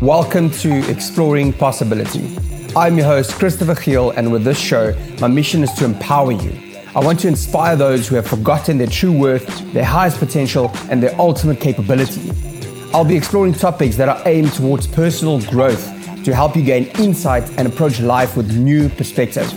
Welcome 0.00 0.50
to 0.50 0.90
Exploring 0.90 1.52
Possibility. 1.52 2.36
I'm 2.74 2.96
your 2.96 3.06
host, 3.06 3.32
Christopher 3.32 3.74
Khiel, 3.74 4.14
and 4.16 4.32
with 4.32 4.44
this 4.44 4.58
show, 4.58 4.94
my 5.20 5.28
mission 5.28 5.62
is 5.62 5.72
to 5.74 5.84
empower 5.84 6.32
you. 6.32 6.52
I 6.94 7.00
want 7.00 7.20
to 7.20 7.28
inspire 7.28 7.76
those 7.76 8.08
who 8.08 8.16
have 8.16 8.26
forgotten 8.26 8.78
their 8.78 8.86
true 8.86 9.12
worth, 9.12 9.46
their 9.72 9.84
highest 9.84 10.18
potential, 10.18 10.70
and 10.90 11.02
their 11.02 11.14
ultimate 11.20 11.60
capability. 11.60 12.30
I'll 12.94 13.04
be 13.04 13.16
exploring 13.16 13.52
topics 13.52 13.96
that 13.96 14.08
are 14.08 14.22
aimed 14.26 14.52
towards 14.52 14.86
personal 14.86 15.40
growth 15.42 15.84
to 16.24 16.34
help 16.34 16.56
you 16.56 16.62
gain 16.62 16.86
insight 16.98 17.48
and 17.58 17.68
approach 17.68 18.00
life 18.00 18.36
with 18.36 18.56
new 18.56 18.88
perspective. 18.88 19.52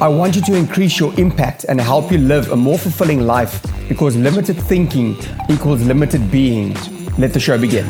I 0.00 0.08
want 0.08 0.36
you 0.36 0.42
to 0.42 0.54
increase 0.54 1.00
your 1.00 1.12
impact 1.18 1.64
and 1.68 1.80
help 1.80 2.12
you 2.12 2.18
live 2.18 2.52
a 2.52 2.56
more 2.56 2.78
fulfilling 2.78 3.26
life 3.26 3.60
because 3.88 4.16
limited 4.16 4.56
thinking 4.56 5.16
equals 5.48 5.82
limited 5.82 6.30
being. 6.30 6.74
Let 7.18 7.32
the 7.32 7.40
show 7.40 7.58
begin. 7.58 7.88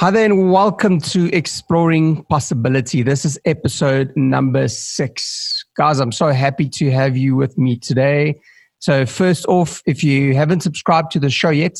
Hi 0.00 0.10
there, 0.10 0.24
and 0.24 0.50
welcome 0.50 0.98
to 1.12 1.30
Exploring 1.30 2.24
Possibility. 2.24 3.02
This 3.02 3.26
is 3.26 3.38
episode 3.44 4.10
number 4.16 4.66
six. 4.66 5.62
Guys, 5.76 6.00
I'm 6.00 6.10
so 6.10 6.28
happy 6.28 6.70
to 6.70 6.90
have 6.90 7.18
you 7.18 7.36
with 7.36 7.58
me 7.58 7.76
today. 7.76 8.40
So, 8.78 9.04
first 9.04 9.44
off, 9.44 9.82
if 9.84 10.02
you 10.02 10.34
haven't 10.34 10.60
subscribed 10.60 11.10
to 11.10 11.20
the 11.20 11.28
show 11.28 11.50
yet, 11.50 11.76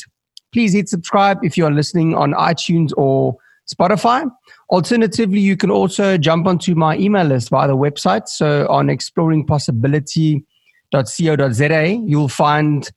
please 0.53 0.75
hit 0.75 0.91
subscribe 0.91 1.39
if 1.43 1.57
you 1.57 1.65
are 1.65 1.71
listening 1.71 2.15
on 2.15 2.35
iTunes 2.35 2.93
or 2.95 3.39
Spotify. 3.75 4.31
Alternatively, 4.69 5.41
you 5.41 5.57
can 5.57 5.71
also 5.71 6.19
jump 6.19 6.47
onto 6.47 6.75
my 6.75 6.99
email 6.99 7.25
list 7.25 7.49
via 7.49 7.69
the 7.69 7.75
website. 7.75 8.29
So 8.29 8.67
on 8.69 8.89
exploringpossibility.co.za, 8.89 11.87
you'll 12.07 12.29
find 12.29 12.91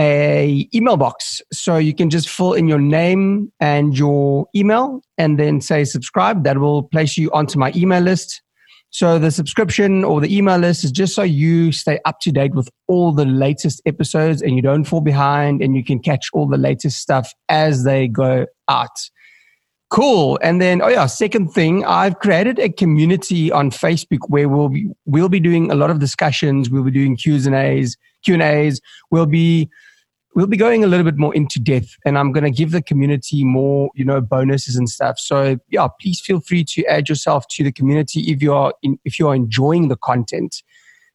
a 0.00 0.68
email 0.74 0.96
box. 0.96 1.40
So 1.52 1.76
you 1.76 1.94
can 1.94 2.10
just 2.10 2.28
fill 2.28 2.54
in 2.54 2.68
your 2.68 2.80
name 2.80 3.52
and 3.60 3.96
your 3.96 4.46
email 4.54 5.02
and 5.18 5.38
then 5.38 5.60
say 5.60 5.84
subscribe. 5.84 6.44
That 6.44 6.58
will 6.58 6.82
place 6.82 7.16
you 7.16 7.30
onto 7.32 7.58
my 7.58 7.72
email 7.76 8.00
list. 8.00 8.42
So 8.90 9.18
the 9.18 9.32
subscription 9.32 10.04
or 10.04 10.20
the 10.20 10.34
email 10.34 10.58
list 10.58 10.84
is 10.84 10.92
just 10.92 11.16
so 11.16 11.22
you 11.22 11.72
stay 11.72 11.98
up 12.04 12.20
to 12.20 12.30
date 12.30 12.54
with 12.54 12.68
all 12.86 13.10
the 13.10 13.24
latest 13.24 13.82
episodes 13.86 14.40
and 14.40 14.54
you 14.54 14.62
don't 14.62 14.84
fall 14.84 15.00
behind 15.00 15.62
and 15.62 15.74
you 15.74 15.82
can 15.82 15.98
catch 15.98 16.28
all 16.32 16.46
the 16.46 16.56
latest 16.56 16.98
stuff 16.98 17.32
as 17.48 17.82
they 17.82 18.06
go 18.06 18.46
out. 18.68 18.96
Cool. 19.90 20.38
And 20.42 20.60
then, 20.60 20.80
oh 20.80 20.88
yeah, 20.88 21.06
second 21.06 21.48
thing, 21.52 21.84
I've 21.84 22.18
created 22.18 22.58
a 22.58 22.68
community 22.68 23.50
on 23.50 23.70
Facebook 23.70 24.28
where 24.28 24.48
we'll 24.48 24.68
be 24.68 24.88
we'll 25.06 25.28
be 25.28 25.40
doing 25.40 25.70
a 25.70 25.74
lot 25.74 25.90
of 25.90 25.98
discussions. 25.98 26.70
We'll 26.70 26.84
be 26.84 26.90
doing 26.90 27.16
Q's 27.16 27.46
and 27.46 27.54
A's, 27.54 27.96
Q 28.24 28.34
and 28.34 28.42
A's. 28.42 28.80
We'll 29.10 29.26
be 29.26 29.68
we'll 30.34 30.46
be 30.46 30.56
going 30.56 30.84
a 30.84 30.86
little 30.86 31.04
bit 31.04 31.16
more 31.16 31.34
into 31.34 31.60
depth, 31.60 31.96
and 32.04 32.18
I'm 32.18 32.32
going 32.32 32.44
to 32.44 32.50
give 32.50 32.72
the 32.72 32.82
community 32.82 33.44
more, 33.44 33.90
you 33.94 34.04
know, 34.04 34.20
bonuses 34.20 34.76
and 34.76 34.88
stuff. 34.88 35.18
So 35.18 35.58
yeah, 35.70 35.88
please 36.00 36.20
feel 36.20 36.40
free 36.40 36.64
to 36.64 36.84
add 36.86 37.08
yourself 37.08 37.46
to 37.52 37.64
the 37.64 37.72
community 37.72 38.32
if 38.32 38.42
you 38.42 38.52
are 38.52 38.74
in, 38.82 38.98
if 39.04 39.18
you 39.18 39.28
are 39.28 39.34
enjoying 39.34 39.88
the 39.88 39.96
content. 39.96 40.62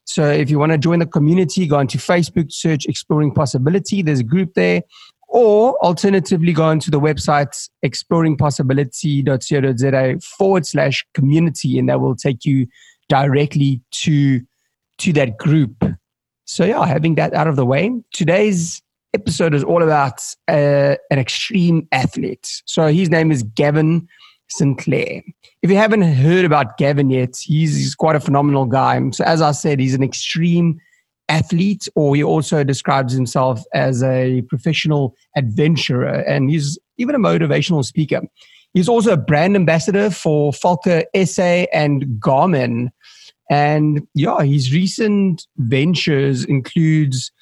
So 0.04 0.28
if 0.28 0.50
you 0.50 0.58
want 0.58 0.72
to 0.72 0.78
join 0.78 0.98
the 0.98 1.06
community, 1.06 1.66
go 1.66 1.76
onto 1.76 1.98
Facebook, 1.98 2.50
search 2.50 2.86
Exploring 2.86 3.32
Possibility. 3.32 4.02
There's 4.02 4.20
a 4.20 4.24
group 4.24 4.54
there 4.54 4.82
or 5.30 5.82
alternatively 5.84 6.52
go 6.52 6.64
onto 6.64 6.90
the 6.90 7.00
website 7.00 7.68
exploringpossibility.co.za 7.84 10.18
forward 10.36 10.66
slash 10.66 11.06
community 11.14 11.78
and 11.78 11.88
that 11.88 12.00
will 12.00 12.16
take 12.16 12.44
you 12.44 12.66
directly 13.08 13.80
to 13.92 14.40
to 14.98 15.12
that 15.12 15.38
group 15.38 15.84
so 16.44 16.64
yeah 16.64 16.84
having 16.84 17.14
that 17.14 17.32
out 17.32 17.46
of 17.46 17.54
the 17.56 17.64
way 17.64 17.90
today's 18.12 18.82
episode 19.14 19.54
is 19.54 19.64
all 19.64 19.82
about 19.82 20.20
uh, 20.48 20.96
an 21.10 21.18
extreme 21.18 21.86
athlete 21.92 22.62
so 22.64 22.88
his 22.88 23.10
name 23.10 23.30
is 23.30 23.42
gaven 23.42 24.06
sinclair 24.48 25.22
if 25.62 25.70
you 25.70 25.76
haven't 25.76 26.02
heard 26.02 26.44
about 26.44 26.78
gaven 26.78 27.12
yet 27.12 27.36
he's, 27.40 27.76
he's 27.76 27.94
quite 27.94 28.16
a 28.16 28.20
phenomenal 28.20 28.66
guy 28.66 29.00
so 29.10 29.24
as 29.24 29.40
i 29.40 29.52
said 29.52 29.78
he's 29.78 29.94
an 29.94 30.02
extreme 30.02 30.78
athlete, 31.30 31.88
or 31.94 32.14
he 32.14 32.22
also 32.22 32.62
describes 32.62 33.12
himself 33.14 33.62
as 33.72 34.02
a 34.02 34.42
professional 34.42 35.14
adventurer, 35.36 36.24
and 36.26 36.50
he's 36.50 36.78
even 36.98 37.14
a 37.14 37.18
motivational 37.18 37.84
speaker. 37.84 38.20
He's 38.74 38.88
also 38.88 39.12
a 39.12 39.16
brand 39.16 39.56
ambassador 39.56 40.10
for 40.10 40.52
Volker 40.52 41.04
SA 41.24 41.64
and 41.72 42.04
Garmin. 42.20 42.90
And 43.48 44.06
yeah, 44.14 44.42
his 44.42 44.72
recent 44.72 45.46
ventures 45.56 46.44
includes 46.44 47.32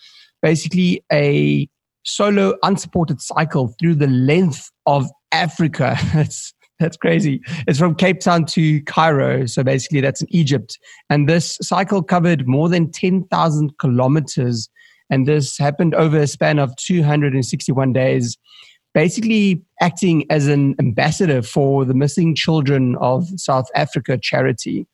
basically 0.43 1.03
a 1.12 1.69
solo 2.04 2.54
unsupported 2.62 3.21
cycle 3.21 3.75
through 3.78 3.94
the 3.94 4.06
length 4.06 4.71
of 4.87 5.10
Africa. 5.32 5.97
It's 6.15 6.54
that's 6.78 6.97
crazy. 6.97 7.43
It's 7.66 7.78
from 7.78 7.97
Cape 7.97 8.21
Town 8.21 8.44
to 8.47 8.81
Cairo. 8.82 9.47
So 9.47 9.65
basically, 9.65 10.00
that's 10.00 10.22
in 10.22 10.28
Egypt. 10.31 10.78
And 11.10 11.28
this 11.28 11.59
cycle 11.60 12.03
covered 12.03 12.47
more 12.47 12.69
than 12.69 12.93
10,000 12.93 13.78
kilometers. 13.78 14.69
And 15.10 15.26
this 15.26 15.59
happened 15.59 15.94
over 15.97 16.19
a 16.19 16.26
span 16.28 16.60
of 16.60 16.76
261 16.76 17.93
days, 17.93 18.38
basically 18.94 19.60
acting 19.81 20.25
as 20.31 20.47
an 20.47 20.76
ambassador 20.78 21.43
for 21.43 21.84
the 21.84 21.94
Missing 21.94 22.37
Children 22.37 22.94
of 23.00 23.26
South 23.37 23.66
Africa 23.75 24.16
charity. 24.16 24.87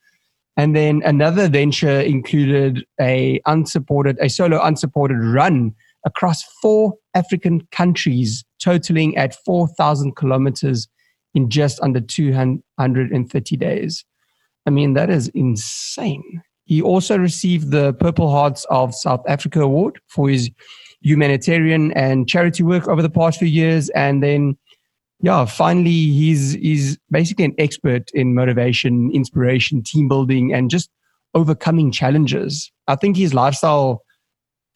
And 0.57 0.77
then 0.77 1.03
another 1.05 1.49
venture 1.49 2.01
included 2.01 2.85
a 3.01 3.41
unsupported, 3.47 4.17
a 4.21 4.29
solo 4.29 4.63
unsupported 4.63 5.19
run 5.19 5.75
across 6.07 6.43
four 6.63 6.95
African 7.15 7.67
countries, 7.73 8.45
totaling 8.63 9.17
at 9.17 9.35
4,000 9.45 10.15
kilometers 10.17 10.89
in 11.35 11.51
just 11.51 11.81
under 11.81 12.01
230 12.01 13.57
days. 13.57 14.05
I 14.67 14.71
mean, 14.71 14.95
that 14.95 15.11
is 15.11 15.29
insane. 15.29 16.43
He 16.65 16.81
also 16.81 17.19
received 17.19 17.71
the 17.71 17.93
Purple 17.95 18.31
Hearts 18.31 18.65
of 18.71 18.95
South 18.95 19.23
Africa 19.29 19.61
Award 19.61 19.99
for 20.09 20.29
his 20.29 20.51
humanitarian 21.03 21.93
and 21.93 22.27
charity 22.29 22.63
work 22.63 22.89
over 22.89 23.03
the 23.03 23.11
past 23.11 23.39
few 23.39 23.49
years. 23.49 23.91
And 23.91 24.23
then, 24.23 24.57
yeah, 25.21 25.45
finally, 25.45 25.91
he's, 25.91 26.53
he's 26.53 26.99
basically 27.11 27.47
an 27.47 27.55
expert 27.59 28.11
in 28.13 28.35
motivation, 28.35 29.11
inspiration, 29.13 29.83
team 29.83 30.09
building, 30.09 30.53
and 30.53 30.71
just 30.71 30.91
overcoming 31.35 31.91
challenges. 31.91 32.71
I 32.89 32.97
think 32.97 33.17
his 33.17 33.35
lifestyle 33.35 34.03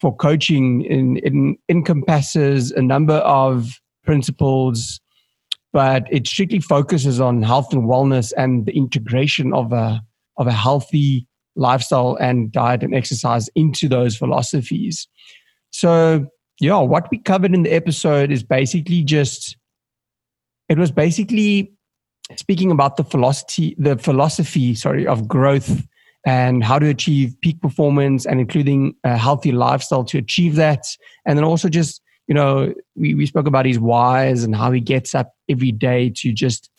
for 0.01 0.15
coaching 0.15 0.83
in, 0.83 1.17
in, 1.19 1.57
encompasses 1.69 2.71
a 2.71 2.83
number 2.83 3.17
of 3.17 3.81
principles 4.05 5.01
but 5.73 6.05
it 6.11 6.27
strictly 6.27 6.61
focuses 6.61 7.21
on 7.21 7.43
health 7.43 7.73
and 7.73 7.85
wellness 7.85 8.33
and 8.37 8.67
the 8.67 8.77
integration 8.77 9.53
of 9.53 9.73
a 9.73 10.01
of 10.39 10.47
a 10.47 10.53
healthy 10.53 11.27
lifestyle 11.57 12.17
and 12.21 12.53
diet 12.53 12.83
and 12.83 12.95
exercise 12.95 13.49
into 13.55 13.89
those 13.89 14.17
philosophies. 14.17 15.09
So, 15.71 16.27
yeah, 16.61 16.79
what 16.79 17.09
we 17.11 17.19
covered 17.19 17.55
in 17.55 17.65
the 17.65 17.73
episode 17.73 18.31
is 18.31 18.43
basically 18.43 19.03
just 19.03 19.57
it 20.69 20.79
was 20.79 20.91
basically 20.91 21.73
speaking 22.37 22.71
about 22.71 22.97
the 22.97 23.05
philosophy 23.05 23.75
the 23.79 23.97
philosophy 23.97 24.75
sorry 24.75 25.07
of 25.07 25.27
growth 25.27 25.83
and 26.27 26.63
how 26.63 26.79
to 26.79 26.89
achieve 26.89 27.35
peak 27.41 27.61
performance 27.61 28.27
and 28.27 28.41
including 28.41 28.95
a 29.05 29.17
healthy 29.17 29.53
lifestyle 29.53 30.05
to 30.05 30.19
achieve 30.19 30.57
that 30.57 30.85
and 31.25 31.39
then 31.39 31.45
also 31.45 31.69
just 31.69 32.03
you 32.29 32.35
know, 32.35 32.73
we, 32.95 33.15
we 33.15 33.27
spoke 33.27 33.47
about 33.47 33.67
his 33.67 33.81
whys 33.81 34.45
and 34.45 34.55
how 34.55 34.71
he 34.71 34.81
gets 34.81 35.15
up 35.15 35.33
every 35.49 35.73
day 35.73 36.13
to 36.17 36.31
just 36.31 36.71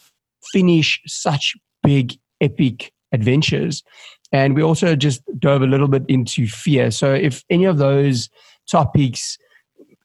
finish 0.54 1.02
such 1.08 1.56
big, 1.84 2.14
epic 2.40 2.94
adventures. 3.12 3.84
And 4.32 4.56
we 4.56 4.62
also 4.62 4.96
just 4.96 5.22
dove 5.40 5.64
a 5.64 5.68
little 5.68 5.88
bit 5.88 6.06
into 6.08 6.48
fear. 6.48 6.92
So 6.92 7.14
if 7.14 7.44
any 7.50 7.66
of 7.66 7.80
those 7.80 8.30
topics 8.70 9.38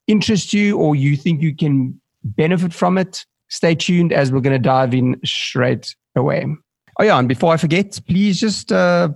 interest 0.06 0.54
you 0.54 0.78
or 0.78 0.96
you 0.96 1.14
think 1.16 1.42
you 1.42 1.54
can 1.54 2.00
benefit 2.24 2.72
from 2.72 2.96
it, 2.96 3.26
stay 3.48 3.74
tuned 3.74 4.12
as 4.12 4.32
we're 4.32 4.40
going 4.40 4.54
to 4.56 4.58
dive 4.58 4.94
in 4.94 5.20
straight 5.24 5.94
away. 6.16 6.46
Oh, 7.00 7.04
yeah. 7.04 7.18
And 7.18 7.28
before 7.28 7.52
I 7.52 7.56
forget, 7.56 7.98
please 8.06 8.40
just 8.40 8.70
uh, 8.70 9.08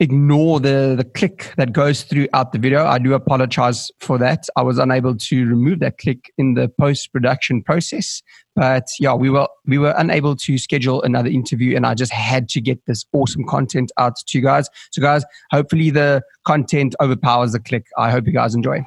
ignore 0.00 0.60
the, 0.60 0.94
the 0.96 1.04
click 1.04 1.52
that 1.56 1.72
goes 1.72 2.02
throughout 2.02 2.52
the 2.52 2.58
video. 2.58 2.84
I 2.86 2.98
do 2.98 3.14
apologize 3.14 3.90
for 4.00 4.18
that. 4.18 4.46
I 4.56 4.62
was 4.62 4.78
unable 4.78 5.16
to 5.16 5.46
remove 5.46 5.80
that 5.80 5.98
click 5.98 6.32
in 6.38 6.54
the 6.54 6.68
post 6.68 7.12
production 7.12 7.62
process. 7.62 8.22
But 8.54 8.86
yeah, 8.98 9.14
we 9.14 9.28
were 9.28 9.48
we 9.66 9.76
were 9.76 9.94
unable 9.98 10.34
to 10.36 10.56
schedule 10.56 11.02
another 11.02 11.28
interview 11.28 11.76
and 11.76 11.86
I 11.86 11.94
just 11.94 12.12
had 12.12 12.48
to 12.50 12.60
get 12.60 12.84
this 12.86 13.04
awesome 13.12 13.44
content 13.44 13.92
out 13.98 14.16
to 14.16 14.38
you 14.38 14.42
guys. 14.42 14.68
So 14.92 15.02
guys, 15.02 15.24
hopefully 15.50 15.90
the 15.90 16.22
content 16.46 16.94
overpowers 17.00 17.52
the 17.52 17.60
click. 17.60 17.86
I 17.98 18.10
hope 18.10 18.26
you 18.26 18.32
guys 18.32 18.54
enjoy. 18.54 18.84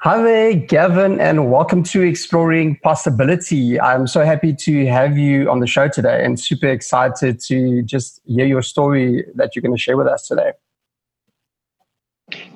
Hi 0.00 0.22
there, 0.22 0.52
Gaven, 0.52 1.18
and 1.20 1.50
welcome 1.50 1.82
to 1.84 2.02
Exploring 2.02 2.76
Possibility. 2.82 3.80
I'm 3.80 4.06
so 4.06 4.26
happy 4.26 4.54
to 4.54 4.86
have 4.86 5.16
you 5.16 5.50
on 5.50 5.60
the 5.60 5.66
show 5.66 5.88
today 5.88 6.22
and 6.22 6.38
super 6.38 6.68
excited 6.68 7.40
to 7.46 7.82
just 7.82 8.20
hear 8.26 8.44
your 8.44 8.60
story 8.60 9.24
that 9.34 9.56
you're 9.56 9.62
going 9.62 9.74
to 9.74 9.80
share 9.80 9.96
with 9.96 10.06
us 10.06 10.28
today. 10.28 10.52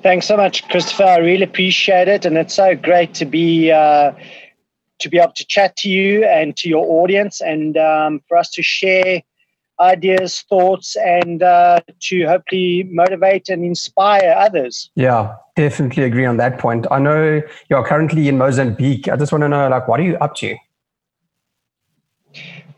Thanks 0.03 0.27
so 0.27 0.37
much, 0.37 0.67
Christopher. 0.69 1.03
I 1.03 1.17
really 1.17 1.43
appreciate 1.43 2.07
it. 2.07 2.25
And 2.25 2.37
it's 2.37 2.53
so 2.53 2.75
great 2.75 3.15
to 3.15 3.25
be 3.25 3.71
uh, 3.71 4.11
to 4.99 5.09
be 5.09 5.17
able 5.17 5.33
to 5.33 5.45
chat 5.45 5.75
to 5.77 5.89
you 5.89 6.23
and 6.23 6.55
to 6.57 6.69
your 6.69 6.85
audience 7.01 7.41
and 7.41 7.75
um, 7.75 8.21
for 8.27 8.37
us 8.37 8.51
to 8.51 8.61
share 8.61 9.23
ideas, 9.81 10.43
thoughts, 10.47 10.95
and 10.95 11.41
uh, 11.43 11.79
to 11.99 12.25
hopefully 12.25 12.87
motivate 12.91 13.49
and 13.49 13.65
inspire 13.65 14.35
others. 14.37 14.91
Yeah, 14.95 15.35
definitely 15.55 16.03
agree 16.03 16.25
on 16.25 16.37
that 16.37 16.59
point. 16.59 16.85
I 16.91 16.99
know 16.99 17.41
you're 17.69 17.85
currently 17.85 18.27
in 18.27 18.37
Mozambique. 18.37 19.07
I 19.07 19.15
just 19.17 19.31
want 19.31 19.43
to 19.43 19.49
know, 19.49 19.67
like, 19.67 19.87
what 19.87 19.99
are 19.99 20.03
you 20.03 20.15
up 20.17 20.35
to? 20.35 20.55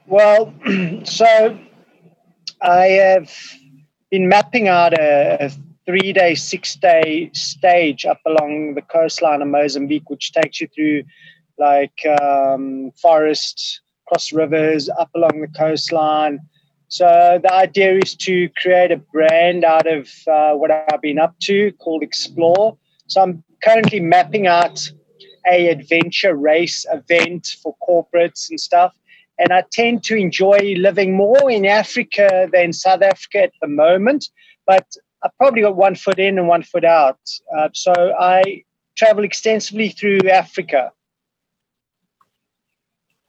Well, 0.08 0.54
so 1.04 1.58
I 2.62 2.86
have 2.86 3.32
been 4.10 4.30
mapping 4.30 4.68
out 4.68 4.94
a, 4.98 5.46
a 5.46 5.52
three 5.86 6.14
day, 6.14 6.36
six 6.36 6.76
day 6.76 7.30
stage 7.34 8.06
up 8.06 8.20
along 8.26 8.76
the 8.76 8.82
coastline 8.82 9.42
of 9.42 9.48
Mozambique, 9.48 10.10
which 10.10 10.32
takes 10.32 10.62
you 10.62 10.68
through 10.74 11.04
like 11.58 12.06
um, 12.22 12.92
forests, 13.02 13.82
cross 14.08 14.32
rivers, 14.32 14.90
up 14.90 15.10
along 15.16 15.42
the 15.42 15.48
coastline. 15.48 16.40
So 16.94 17.40
the 17.42 17.52
idea 17.52 17.98
is 17.98 18.14
to 18.18 18.50
create 18.50 18.92
a 18.92 18.98
brand 18.98 19.66
out 19.66 19.88
of 19.88 20.08
uh, 20.28 20.52
what 20.54 20.70
I've 20.70 21.02
been 21.02 21.18
up 21.18 21.34
to 21.40 21.72
called 21.80 22.04
Explore. 22.04 22.78
So 23.08 23.20
I'm 23.20 23.44
currently 23.64 24.00
mapping 24.00 24.46
out 24.46 24.92
a 25.52 25.70
adventure 25.70 26.36
race 26.36 26.86
event 26.92 27.58
for 27.64 27.76
corporates 27.82 28.52
and 28.52 28.60
stuff. 28.60 28.94
And 29.40 29.52
I 29.52 29.64
tend 29.72 30.04
to 30.04 30.16
enjoy 30.16 30.76
living 30.78 31.18
more 31.18 31.50
in 31.50 31.66
Africa 31.66 32.48
than 32.54 32.72
South 32.72 33.02
Africa 33.02 33.42
at 33.42 33.54
the 33.60 33.70
moment. 33.70 34.30
But 34.68 34.86
I've 35.24 35.36
probably 35.40 35.64
got 35.64 35.76
one 35.76 35.96
foot 35.96 36.20
in 36.20 36.38
and 36.38 36.48
one 36.48 36.62
foot 36.62 36.86
out. 36.86 37.18
Uh, 37.58 37.70
so 37.74 37.92
I 38.20 38.62
travel 38.96 39.24
extensively 39.24 39.90
through 39.90 40.30
Africa. 40.30 40.92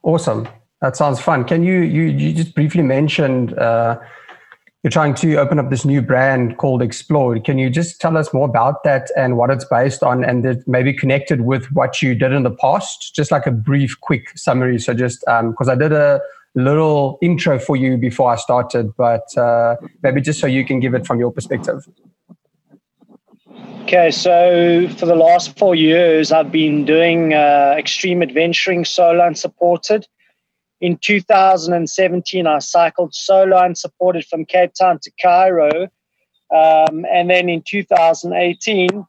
Awesome. 0.03 0.47
That 0.81 0.95
sounds 0.95 1.19
fun. 1.19 1.45
Can 1.45 1.63
you 1.63 1.79
you, 1.81 2.03
you 2.03 2.33
just 2.33 2.53
briefly 2.53 2.83
mentioned 2.83 3.57
uh, 3.57 3.97
you're 4.85 4.91
trying 4.91 5.15
to 5.15 5.37
open 5.37 5.57
up 5.57 5.71
this 5.71 5.83
new 5.83 5.99
brand 5.99 6.57
called 6.57 6.83
Explore. 6.83 7.39
Can 7.39 7.57
you 7.57 7.71
just 7.71 7.99
tell 7.99 8.15
us 8.15 8.31
more 8.31 8.47
about 8.47 8.83
that 8.83 9.09
and 9.17 9.35
what 9.35 9.49
it's 9.49 9.65
based 9.65 10.03
on, 10.03 10.23
and 10.23 10.63
maybe 10.67 10.93
connected 10.93 11.41
with 11.41 11.65
what 11.71 12.03
you 12.03 12.13
did 12.13 12.31
in 12.31 12.43
the 12.43 12.51
past? 12.51 13.15
Just 13.15 13.31
like 13.31 13.47
a 13.47 13.51
brief, 13.51 13.99
quick 14.01 14.37
summary. 14.37 14.77
So 14.77 14.93
just 14.93 15.21
because 15.21 15.67
um, 15.67 15.69
I 15.69 15.73
did 15.73 15.91
a 15.91 16.21
little 16.53 17.17
intro 17.23 17.57
for 17.57 17.75
you 17.75 17.97
before 17.97 18.31
I 18.31 18.35
started, 18.35 18.95
but 18.95 19.35
uh, 19.35 19.77
maybe 20.03 20.21
just 20.21 20.39
so 20.39 20.45
you 20.45 20.63
can 20.63 20.79
give 20.79 20.93
it 20.93 21.07
from 21.07 21.17
your 21.17 21.31
perspective. 21.31 21.83
Okay, 23.85 24.11
so 24.11 24.87
for 24.97 25.07
the 25.07 25.15
last 25.15 25.57
four 25.57 25.73
years, 25.73 26.31
I've 26.31 26.51
been 26.51 26.85
doing 26.85 27.33
uh, 27.33 27.73
extreme 27.75 28.21
adventuring 28.21 28.85
solo 28.85 29.25
unsupported 29.25 30.07
in 30.85 30.97
2017, 30.97 32.45
I 32.45 32.59
cycled 32.59 33.15
solo 33.15 33.57
unsupported 33.57 34.23
from 34.25 34.45
Cape 34.45 34.71
Town 34.75 34.99
to 34.99 35.11
Cairo. 35.19 35.85
Um, 36.55 37.07
and 37.11 37.27
then 37.27 37.49
in 37.49 37.63
2018, 37.63 39.03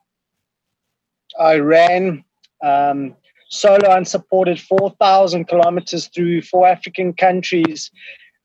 I 1.39 1.57
ran 1.57 2.25
um, 2.65 3.15
solo 3.51 3.95
unsupported 3.95 4.59
4,000 4.59 5.45
kilometers 5.49 6.07
through 6.07 6.41
four 6.41 6.67
African 6.67 7.13
countries, 7.13 7.91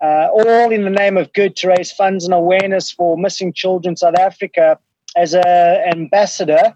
uh, 0.03 0.27
all 0.33 0.69
in 0.69 0.83
the 0.83 0.89
name 0.89 1.15
of 1.15 1.31
good 1.31 1.55
to 1.55 1.69
raise 1.69 1.93
funds 1.93 2.25
and 2.25 2.33
awareness 2.33 2.91
for 2.91 3.17
missing 3.17 3.53
children 3.53 3.95
South 3.95 4.15
Africa 4.15 4.77
as 5.15 5.35
an 5.35 5.45
ambassador. 5.45 6.75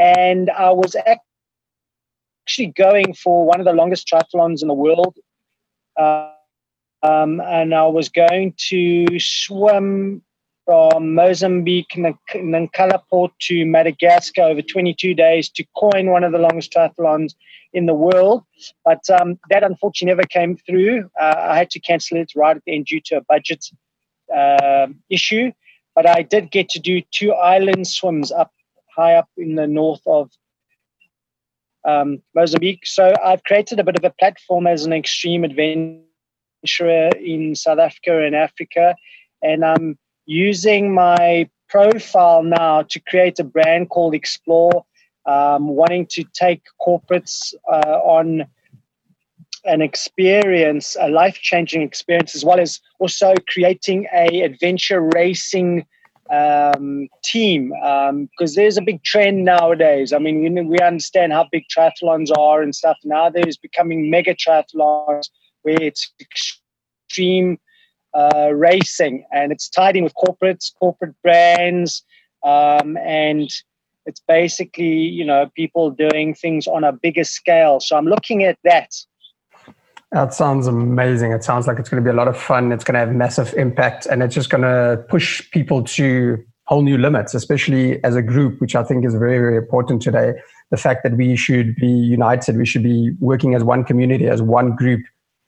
And 0.00 0.50
I 0.50 0.72
was 0.72 0.96
actually 0.96 2.72
going 2.76 3.14
for 3.14 3.46
one 3.46 3.60
of 3.60 3.66
the 3.66 3.72
longest 3.72 4.08
triathlons 4.08 4.62
in 4.62 4.68
the 4.68 4.74
world 4.74 5.16
um, 5.96 7.40
and 7.40 7.74
I 7.74 7.86
was 7.86 8.08
going 8.08 8.54
to 8.68 9.06
swim 9.18 10.22
from 10.64 11.14
Mozambique, 11.14 11.94
Nacala 11.96 13.02
port 13.10 13.32
to 13.40 13.66
Madagascar 13.66 14.42
over 14.42 14.62
22 14.62 15.14
days 15.14 15.48
to 15.50 15.64
coin 15.76 16.10
one 16.10 16.22
of 16.22 16.32
the 16.32 16.38
longest 16.38 16.72
triathlons 16.72 17.34
in 17.72 17.86
the 17.86 17.94
world. 17.94 18.44
But 18.84 19.08
um, 19.10 19.38
that 19.50 19.64
unfortunately 19.64 20.14
never 20.14 20.26
came 20.28 20.56
through. 20.56 21.10
Uh, 21.20 21.34
I 21.36 21.56
had 21.56 21.70
to 21.70 21.80
cancel 21.80 22.18
it 22.18 22.32
right 22.36 22.56
at 22.56 22.62
the 22.64 22.74
end 22.76 22.86
due 22.86 23.00
to 23.06 23.16
a 23.16 23.20
budget 23.22 23.64
uh, 24.34 24.86
issue. 25.10 25.50
But 25.94 26.08
I 26.08 26.22
did 26.22 26.50
get 26.50 26.68
to 26.70 26.78
do 26.78 27.02
two 27.10 27.32
island 27.32 27.86
swims 27.86 28.30
up 28.30 28.52
high 28.94 29.14
up 29.14 29.28
in 29.36 29.54
the 29.54 29.66
north 29.66 30.02
of 30.06 30.30
um, 31.84 32.22
Mozambique. 32.34 32.86
So 32.86 33.12
I've 33.24 33.42
created 33.44 33.80
a 33.80 33.84
bit 33.84 33.96
of 33.96 34.04
a 34.04 34.10
platform 34.10 34.66
as 34.66 34.84
an 34.84 34.92
extreme 34.92 35.44
adventurer 35.44 37.10
in 37.20 37.54
South 37.54 37.78
Africa 37.78 38.24
and 38.24 38.34
Africa, 38.34 38.94
and 39.42 39.64
I'm 39.64 39.98
using 40.26 40.94
my 40.94 41.48
profile 41.68 42.42
now 42.42 42.82
to 42.82 43.00
create 43.00 43.38
a 43.38 43.44
brand 43.44 43.88
called 43.90 44.14
Explore, 44.14 44.84
um, 45.26 45.68
wanting 45.68 46.06
to 46.10 46.24
take 46.34 46.62
corporates 46.80 47.54
uh, 47.72 47.98
on 48.04 48.46
an 49.64 49.80
experience, 49.80 50.96
a 51.00 51.08
life-changing 51.08 51.82
experience, 51.82 52.34
as 52.34 52.44
well 52.44 52.60
as 52.60 52.80
also 52.98 53.34
creating 53.48 54.06
a 54.12 54.42
adventure 54.42 55.00
racing 55.14 55.86
um, 56.32 57.08
team 57.22 57.68
because 57.68 58.08
um, 58.08 58.54
there's 58.56 58.78
a 58.78 58.82
big 58.82 59.02
trend 59.04 59.44
nowadays. 59.44 60.12
I 60.12 60.18
mean, 60.18 60.40
we, 60.42 60.62
we 60.62 60.78
understand 60.78 61.32
how 61.32 61.46
big 61.52 61.64
triathlons 61.68 62.30
are 62.36 62.62
and 62.62 62.74
stuff. 62.74 62.96
Now 63.04 63.28
there's 63.28 63.58
becoming 63.58 64.10
mega 64.10 64.34
triathlons 64.34 65.28
where 65.62 65.80
it's 65.80 66.12
extreme 66.20 67.58
uh, 68.14 68.50
racing 68.54 69.24
and 69.32 69.52
it's 69.52 69.68
tied 69.68 69.96
in 69.96 70.04
with 70.04 70.14
corporates, 70.14 70.72
corporate 70.78 71.14
brands, 71.22 72.02
um, 72.44 72.96
and 72.96 73.50
it's 74.06 74.20
basically 74.26 74.96
you 74.96 75.24
know 75.24 75.48
people 75.54 75.90
doing 75.90 76.34
things 76.34 76.66
on 76.66 76.82
a 76.82 76.92
bigger 76.92 77.24
scale. 77.24 77.78
So 77.78 77.96
I'm 77.96 78.06
looking 78.06 78.42
at 78.42 78.58
that 78.64 78.92
that 80.12 80.34
sounds 80.34 80.66
amazing. 80.66 81.32
It 81.32 81.42
sounds 81.42 81.66
like 81.66 81.78
it's 81.78 81.88
going 81.88 82.02
to 82.02 82.06
be 82.06 82.12
a 82.12 82.16
lot 82.16 82.28
of 82.28 82.36
fun. 82.36 82.70
It's 82.70 82.84
going 82.84 82.94
to 82.94 83.00
have 83.00 83.14
massive 83.14 83.54
impact 83.54 84.06
and 84.06 84.22
it's 84.22 84.34
just 84.34 84.50
going 84.50 84.62
to 84.62 85.02
push 85.08 85.50
people 85.50 85.82
to 85.84 86.38
whole 86.64 86.82
new 86.82 86.98
limits, 86.98 87.34
especially 87.34 88.02
as 88.04 88.14
a 88.14 88.22
group, 88.22 88.60
which 88.60 88.76
I 88.76 88.84
think 88.84 89.04
is 89.06 89.14
very, 89.14 89.38
very 89.38 89.56
important 89.56 90.02
today. 90.02 90.34
The 90.70 90.76
fact 90.76 91.02
that 91.02 91.16
we 91.16 91.34
should 91.34 91.74
be 91.76 91.88
united, 91.88 92.56
we 92.56 92.66
should 92.66 92.82
be 92.82 93.12
working 93.20 93.54
as 93.54 93.64
one 93.64 93.84
community, 93.84 94.28
as 94.28 94.42
one 94.42 94.76
group, 94.76 95.02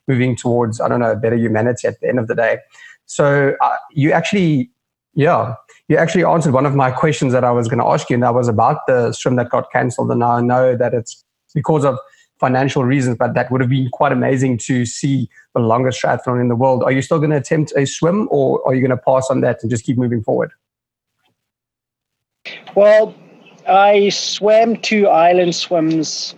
moving 0.09 0.35
towards, 0.35 0.80
I 0.80 0.88
don't 0.88 1.00
know, 1.00 1.14
better 1.14 1.37
humanity 1.37 1.87
at 1.87 2.00
the 2.00 2.09
end 2.09 2.18
of 2.18 2.26
the 2.26 2.35
day. 2.35 2.59
So 3.06 3.54
uh, 3.61 3.76
you 3.92 4.12
actually, 4.12 4.71
yeah, 5.14 5.54
you 5.88 5.99
actually 5.99 6.25
answered 6.25 6.54
one 6.54 6.66
of 6.66 6.75
my 6.75 6.90
questions 6.90 7.35
that 7.35 7.44
I 7.44 7.50
was 7.50 7.68
going 7.68 7.78
to 7.78 7.87
ask 7.87 8.09
you, 8.09 8.14
and 8.14 8.23
that 8.23 8.35
was 8.35 8.49
about 8.49 8.78
the 8.87 9.12
swim 9.12 9.37
that 9.37 9.50
got 9.50 9.71
cancelled. 9.71 10.11
And 10.11 10.25
I 10.25 10.40
know 10.40 10.75
that 10.75 10.94
it's 10.94 11.23
because 11.54 11.85
of 11.85 11.99
financial 12.44 12.84
reasons, 12.84 13.16
but 13.16 13.32
that 13.32 13.50
would 13.50 13.62
have 13.62 13.70
been 13.70 13.88
quite 13.88 14.12
amazing 14.12 14.58
to 14.58 14.84
see 14.84 15.30
the 15.54 15.60
longest 15.60 16.02
triathlon 16.02 16.38
in 16.42 16.48
the 16.48 16.54
world. 16.54 16.82
Are 16.82 16.92
you 16.92 17.00
still 17.00 17.18
going 17.18 17.30
to 17.30 17.38
attempt 17.38 17.72
a 17.74 17.86
swim 17.86 18.28
or 18.30 18.60
are 18.66 18.74
you 18.74 18.82
going 18.86 18.98
to 18.98 19.02
pass 19.10 19.30
on 19.30 19.40
that 19.40 19.62
and 19.62 19.70
just 19.70 19.84
keep 19.86 19.96
moving 19.96 20.22
forward? 20.22 20.52
Well, 22.74 23.14
I 23.66 24.10
swam 24.10 24.76
two 24.76 25.08
island 25.08 25.54
swims 25.54 26.34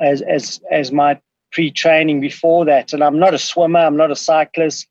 as, 0.00 0.22
as, 0.22 0.60
as 0.70 0.92
my 0.92 1.20
pre 1.50 1.72
training 1.72 2.20
before 2.20 2.64
that. 2.66 2.92
And 2.92 3.02
I'm 3.02 3.18
not 3.18 3.34
a 3.34 3.38
swimmer, 3.38 3.80
I'm 3.80 3.96
not 3.96 4.12
a 4.12 4.16
cyclist, 4.16 4.86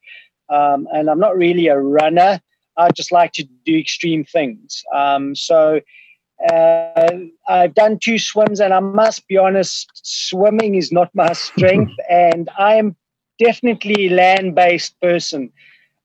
um, 0.50 0.86
and 0.92 1.10
I'm 1.10 1.20
not 1.20 1.38
really 1.38 1.68
a 1.68 1.80
runner. 1.80 2.42
I 2.76 2.90
just 2.92 3.14
like 3.14 3.32
to 3.34 3.46
do 3.66 3.78
extreme 3.78 4.26
things. 4.26 4.84
Um, 4.94 5.34
so 5.34 5.80
uh, 6.48 7.10
I've 7.48 7.74
done 7.74 8.00
two 8.02 8.18
swims, 8.18 8.62
and 8.62 8.74
I 8.74 8.80
must 8.80 9.28
be 9.28 9.38
honest, 9.38 9.90
swimming 9.94 10.76
is 10.76 10.92
not 10.92 11.10
my 11.14 11.34
strength, 11.48 11.94
and 12.10 12.50
I 12.58 12.76
am 12.76 12.96
definitely 13.38 14.08
a 14.08 14.14
land-based 14.14 15.00
person. 15.02 15.52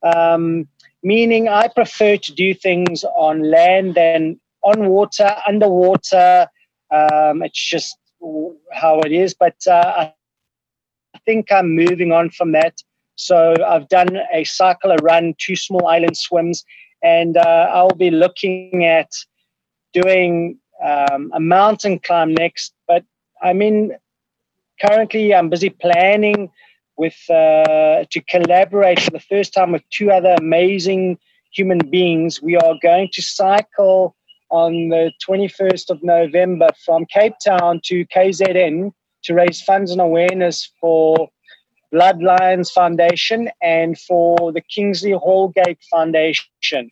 Um, 0.03 0.69
meaning, 1.03 1.49
I 1.49 1.69
prefer 1.69 2.17
to 2.17 2.33
do 2.33 2.55
things 2.55 3.05
on 3.05 3.51
land 3.51 3.95
than 3.95 4.41
on 4.63 4.87
water, 4.87 5.37
underwater. 5.47 6.49
Um, 6.91 7.43
it's 7.43 7.63
just 7.63 7.97
how 8.73 9.01
it 9.01 9.13
is. 9.13 9.35
But 9.35 9.57
uh, 9.67 10.11
I 11.15 11.19
think 11.25 11.53
I'm 11.53 11.75
moving 11.75 12.13
on 12.13 12.31
from 12.31 12.53
that. 12.53 12.83
So 13.17 13.55
I've 13.65 13.89
done 13.89 14.19
a 14.33 14.45
cycle, 14.45 14.91
a 14.91 14.97
run, 14.97 15.35
two 15.39 15.55
small 15.55 15.87
island 15.87 16.17
swims, 16.17 16.65
and 17.03 17.37
uh, 17.37 17.69
I'll 17.71 17.91
be 17.91 18.11
looking 18.11 18.85
at 18.85 19.11
doing 19.95 20.59
um, 20.85 21.31
a 21.35 21.41
mountain 21.41 21.99
climb 22.01 22.35
next. 22.35 22.75
But 22.87 23.05
I 23.43 23.53
mean, 23.53 23.93
currently 24.81 25.35
I'm 25.35 25.49
busy 25.49 25.71
planning 25.71 26.51
with 26.97 27.17
uh, 27.31 28.05
to 28.11 28.21
collaborate 28.29 29.01
for 29.01 29.11
the 29.11 29.21
first 29.21 29.55
time 29.55 29.73
with 29.73 29.83
two 29.91 30.11
other 30.11 30.35
amazing 30.39 31.19
human 31.53 31.79
beings. 31.79 32.43
We 32.43 32.57
are 32.57 32.75
going 32.83 33.09
to 33.13 33.23
cycle 33.23 34.15
on 34.51 34.89
the 34.89 35.13
21st 35.27 35.91
of 35.91 36.03
November 36.03 36.69
from 36.85 37.07
Cape 37.07 37.35
Town 37.45 37.81
to 37.85 38.05
KZN 38.07 38.93
to 39.25 39.35
raise 39.35 39.63
funds 39.63 39.91
and 39.91 40.01
awareness 40.01 40.71
for 40.81 41.29
Bloodlines 41.93 42.71
Foundation 42.71 43.51
and 43.63 43.99
for 43.99 44.53
the 44.53 44.61
Kingsley 44.61 45.13
Holgate 45.13 45.79
Foundation. 45.91 46.91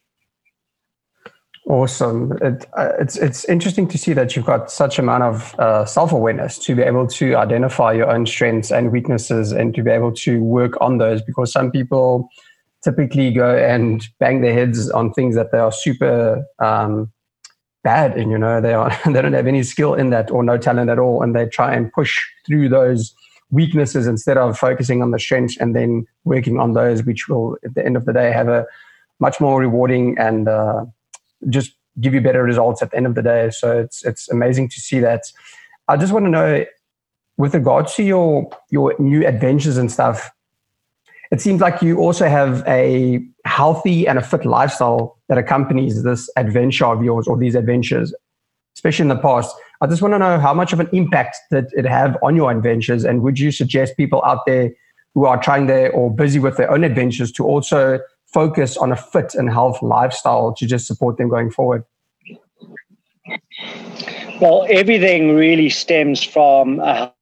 Awesome. 1.69 2.33
It, 2.43 2.67
uh, 2.77 2.91
it's 2.99 3.17
it's 3.17 3.45
interesting 3.45 3.87
to 3.89 3.97
see 3.97 4.13
that 4.15 4.35
you've 4.35 4.45
got 4.45 4.71
such 4.71 4.99
amount 4.99 5.23
of 5.23 5.55
uh, 5.61 5.85
self 5.85 6.11
awareness 6.11 6.59
to 6.59 6.75
be 6.75 6.83
able 6.83 7.07
to 7.07 7.37
identify 7.37 7.93
your 7.93 8.11
own 8.11 8.27
strengths 8.27 8.73
and 8.73 8.91
weaknesses 8.91 9.53
and 9.53 9.73
to 9.77 9.83
be 9.83 9.91
able 9.91 10.13
to 10.13 10.43
work 10.43 10.73
on 10.81 10.99
those. 10.99 11.23
Because 11.23 11.53
some 11.53 11.71
people 11.71 12.29
typically 12.83 13.33
go 13.33 13.57
and 13.57 14.05
bang 14.19 14.41
their 14.41 14.53
heads 14.53 14.91
on 14.91 15.13
things 15.13 15.37
that 15.37 15.53
they 15.53 15.59
are 15.59 15.71
super 15.71 16.45
um, 16.59 17.13
bad 17.85 18.19
in. 18.19 18.31
You 18.31 18.39
know, 18.39 18.61
they 18.61 18.75
are 18.75 18.91
they 19.07 19.23
don't 19.23 19.33
have 19.33 19.47
any 19.47 19.63
skill 19.63 19.95
in 19.95 20.11
that 20.11 20.33
or 20.33 20.43
no 20.43 20.59
talent 20.59 20.91
at 20.91 20.99
all, 20.99 21.23
and 21.23 21.35
they 21.35 21.47
try 21.47 21.73
and 21.75 21.93
push 21.93 22.21
through 22.45 22.71
those 22.71 23.15
weaknesses 23.53 24.09
instead 24.09 24.37
of 24.37 24.59
focusing 24.59 25.01
on 25.01 25.13
the 25.13 25.19
strengths 25.19 25.57
and 25.59 25.77
then 25.77 26.07
working 26.25 26.59
on 26.59 26.73
those, 26.73 27.05
which 27.05 27.29
will 27.29 27.57
at 27.65 27.75
the 27.75 27.87
end 27.87 27.97
of 27.97 28.05
the 28.05 28.13
day 28.13 28.33
have 28.33 28.49
a 28.49 28.67
much 29.21 29.41
more 29.41 29.61
rewarding 29.61 30.19
and 30.19 30.49
uh, 30.49 30.85
just 31.49 31.73
give 32.01 32.15
you 32.15 32.21
better 32.21 32.43
results 32.43 32.83
at 32.83 32.91
the 32.91 32.97
end 32.97 33.07
of 33.07 33.15
the 33.15 33.23
day. 33.23 33.51
So 33.51 33.79
it's 33.79 34.05
it's 34.05 34.29
amazing 34.31 34.69
to 34.71 34.81
see 34.81 35.01
that. 35.01 35.23
I 35.89 35.97
just 35.97 36.13
want 36.13 36.25
to 36.27 36.31
know, 36.31 36.65
with 37.37 37.55
regards 37.55 37.95
to 37.97 38.03
your 38.03 38.51
your 38.71 38.95
new 38.99 39.27
adventures 39.27 39.77
and 39.77 39.91
stuff, 39.91 40.31
it 41.31 41.41
seems 41.41 41.61
like 41.61 41.83
you 41.83 41.99
also 41.99 42.29
have 42.29 42.63
a 42.67 43.21
healthy 43.45 44.07
and 44.07 44.19
a 44.19 44.23
fit 44.23 44.45
lifestyle 44.45 45.19
that 45.29 45.39
accompanies 45.39 46.03
this 46.03 46.31
adventure 46.37 46.87
of 46.87 47.03
yours 47.03 47.27
or 47.27 47.37
these 47.37 47.55
adventures, 47.55 48.15
especially 48.77 49.05
in 49.05 49.09
the 49.09 49.19
past. 49.19 49.55
I 49.81 49.87
just 49.87 50.01
want 50.01 50.15
to 50.15 50.19
know 50.19 50.39
how 50.39 50.55
much 50.55 50.73
of 50.73 50.81
an 50.81 50.89
impact 50.93 51.37
did 51.51 51.67
it 51.73 51.85
have 51.85 52.17
on 52.23 52.37
your 52.37 52.51
adventures, 52.51 53.05
and 53.05 53.23
would 53.23 53.39
you 53.39 53.51
suggest 53.51 53.97
people 53.97 54.23
out 54.25 54.47
there 54.47 54.71
who 55.15 55.27
are 55.27 55.43
trying 55.43 55.67
their 55.67 55.93
or 55.93 56.15
busy 56.15 56.39
with 56.39 56.57
their 56.57 56.71
own 56.71 56.85
adventures 56.85 57.31
to 57.33 57.45
also 57.45 57.99
focus 58.33 58.77
on 58.77 58.93
a 58.93 58.97
fit 58.97 59.35
and 59.35 59.51
health 59.51 59.83
lifestyle 59.83 60.55
to 60.55 60.67
just 60.67 60.87
support 60.87 61.17
them 61.17 61.29
going 61.29 61.51
forward? 61.51 61.85
Well, 64.41 64.67
everything 64.69 65.37
really 65.37 65.71
stems 65.71 66.23
from 66.23 66.81
a 66.81 67.13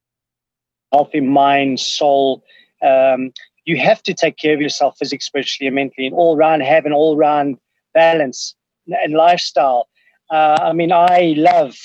healthy 0.93 1.21
mind, 1.21 1.81
soul. 1.81 2.43
Um, 2.83 3.33
you 3.65 3.77
have 3.79 4.03
to 4.05 4.15
take 4.15 4.37
care 4.37 4.55
of 4.55 4.61
yourself 4.61 4.97
physically, 4.99 5.21
spiritually, 5.21 5.67
and 5.67 5.75
mentally, 5.75 6.07
and 6.07 6.15
all 6.15 6.37
round 6.37 6.63
have 6.63 6.87
an 6.87 6.93
all 6.93 7.17
round 7.17 7.59
balance 7.93 8.55
and 8.87 9.13
lifestyle. 9.13 9.89
Uh, 10.31 10.57
I 10.61 10.73
mean, 10.73 10.93
I 10.93 11.35
love 11.37 11.77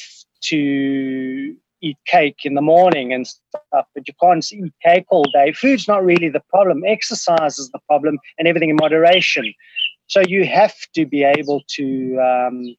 to 0.43 1.55
eat 1.85 1.97
cake 2.05 2.39
in 2.43 2.53
the 2.55 2.61
morning 2.61 3.13
and 3.13 3.27
stuff, 3.27 3.85
but 3.93 4.07
you 4.07 4.13
can't 4.21 4.45
eat 4.51 4.73
cake 4.83 5.05
all 5.09 5.25
day. 5.33 5.51
Food's 5.53 5.87
not 5.87 6.03
really 6.03 6.29
the 6.29 6.43
problem. 6.49 6.83
Exercise 6.85 7.59
is 7.59 7.69
the 7.71 7.79
problem, 7.87 8.17
and 8.37 8.47
everything 8.47 8.69
in 8.69 8.77
moderation. 8.77 9.53
So 10.07 10.21
you 10.21 10.45
have 10.45 10.75
to 10.95 11.05
be 11.05 11.23
able 11.23 11.61
to 11.77 11.87
um, 12.29 12.75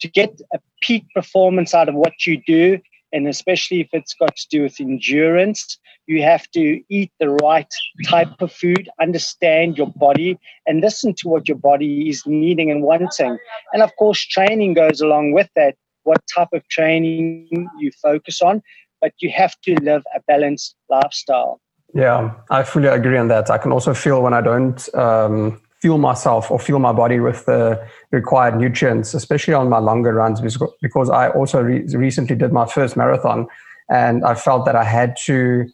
to 0.00 0.08
get 0.08 0.40
a 0.52 0.58
peak 0.82 1.04
performance 1.14 1.74
out 1.74 1.88
of 1.88 1.94
what 1.94 2.26
you 2.26 2.42
do, 2.46 2.78
and 3.12 3.26
especially 3.28 3.80
if 3.80 3.88
it's 3.92 4.14
got 4.14 4.34
to 4.36 4.46
do 4.50 4.62
with 4.62 4.80
endurance. 4.80 5.78
You 6.06 6.22
have 6.22 6.48
to 6.52 6.80
eat 6.88 7.10
the 7.18 7.30
right 7.30 7.72
type 8.06 8.40
of 8.40 8.52
food, 8.52 8.88
understand 9.00 9.76
your 9.76 9.92
body, 9.96 10.38
and 10.66 10.80
listen 10.80 11.14
to 11.14 11.28
what 11.28 11.48
your 11.48 11.56
body 11.58 12.08
is 12.08 12.22
needing 12.26 12.70
and 12.70 12.82
wanting. 12.82 13.36
And 13.72 13.82
of 13.82 13.90
course, 13.96 14.24
training 14.24 14.74
goes 14.74 15.00
along 15.00 15.32
with 15.32 15.48
that 15.56 15.74
what 16.06 16.22
type 16.32 16.48
of 16.52 16.66
training 16.68 17.68
you 17.78 17.90
focus 18.02 18.40
on, 18.40 18.62
but 19.00 19.12
you 19.18 19.30
have 19.30 19.54
to 19.64 19.74
live 19.82 20.02
a 20.14 20.20
balanced 20.26 20.76
lifestyle. 20.88 21.60
Yeah, 21.94 22.34
I 22.50 22.62
fully 22.62 22.88
agree 22.88 23.18
on 23.18 23.28
that. 23.28 23.50
I 23.50 23.58
can 23.58 23.72
also 23.72 23.94
feel 23.94 24.22
when 24.22 24.34
I 24.34 24.40
don't 24.40 24.94
um, 24.94 25.60
fuel 25.80 25.98
myself 25.98 26.50
or 26.50 26.58
fuel 26.58 26.78
my 26.78 26.92
body 26.92 27.20
with 27.20 27.44
the 27.46 27.84
required 28.10 28.56
nutrients, 28.56 29.14
especially 29.14 29.54
on 29.54 29.68
my 29.68 29.78
longer 29.78 30.14
runs, 30.14 30.40
because 30.80 31.10
I 31.10 31.28
also 31.30 31.62
re- 31.62 31.84
recently 31.94 32.36
did 32.36 32.52
my 32.52 32.66
first 32.66 32.96
marathon 32.96 33.46
and 33.88 34.24
I 34.24 34.34
felt 34.34 34.64
that 34.66 34.76
I 34.76 34.84
had 34.84 35.16
to, 35.26 35.66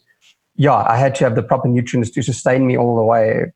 yeah, 0.57 0.77
I 0.77 0.97
had 0.97 1.15
to 1.17 1.25
have 1.25 1.35
the 1.35 1.43
proper 1.43 1.69
nutrients 1.69 2.11
to 2.11 2.23
sustain 2.23 2.67
me 2.67 2.77
all 2.77 2.97
the 2.97 3.03
way 3.03 3.53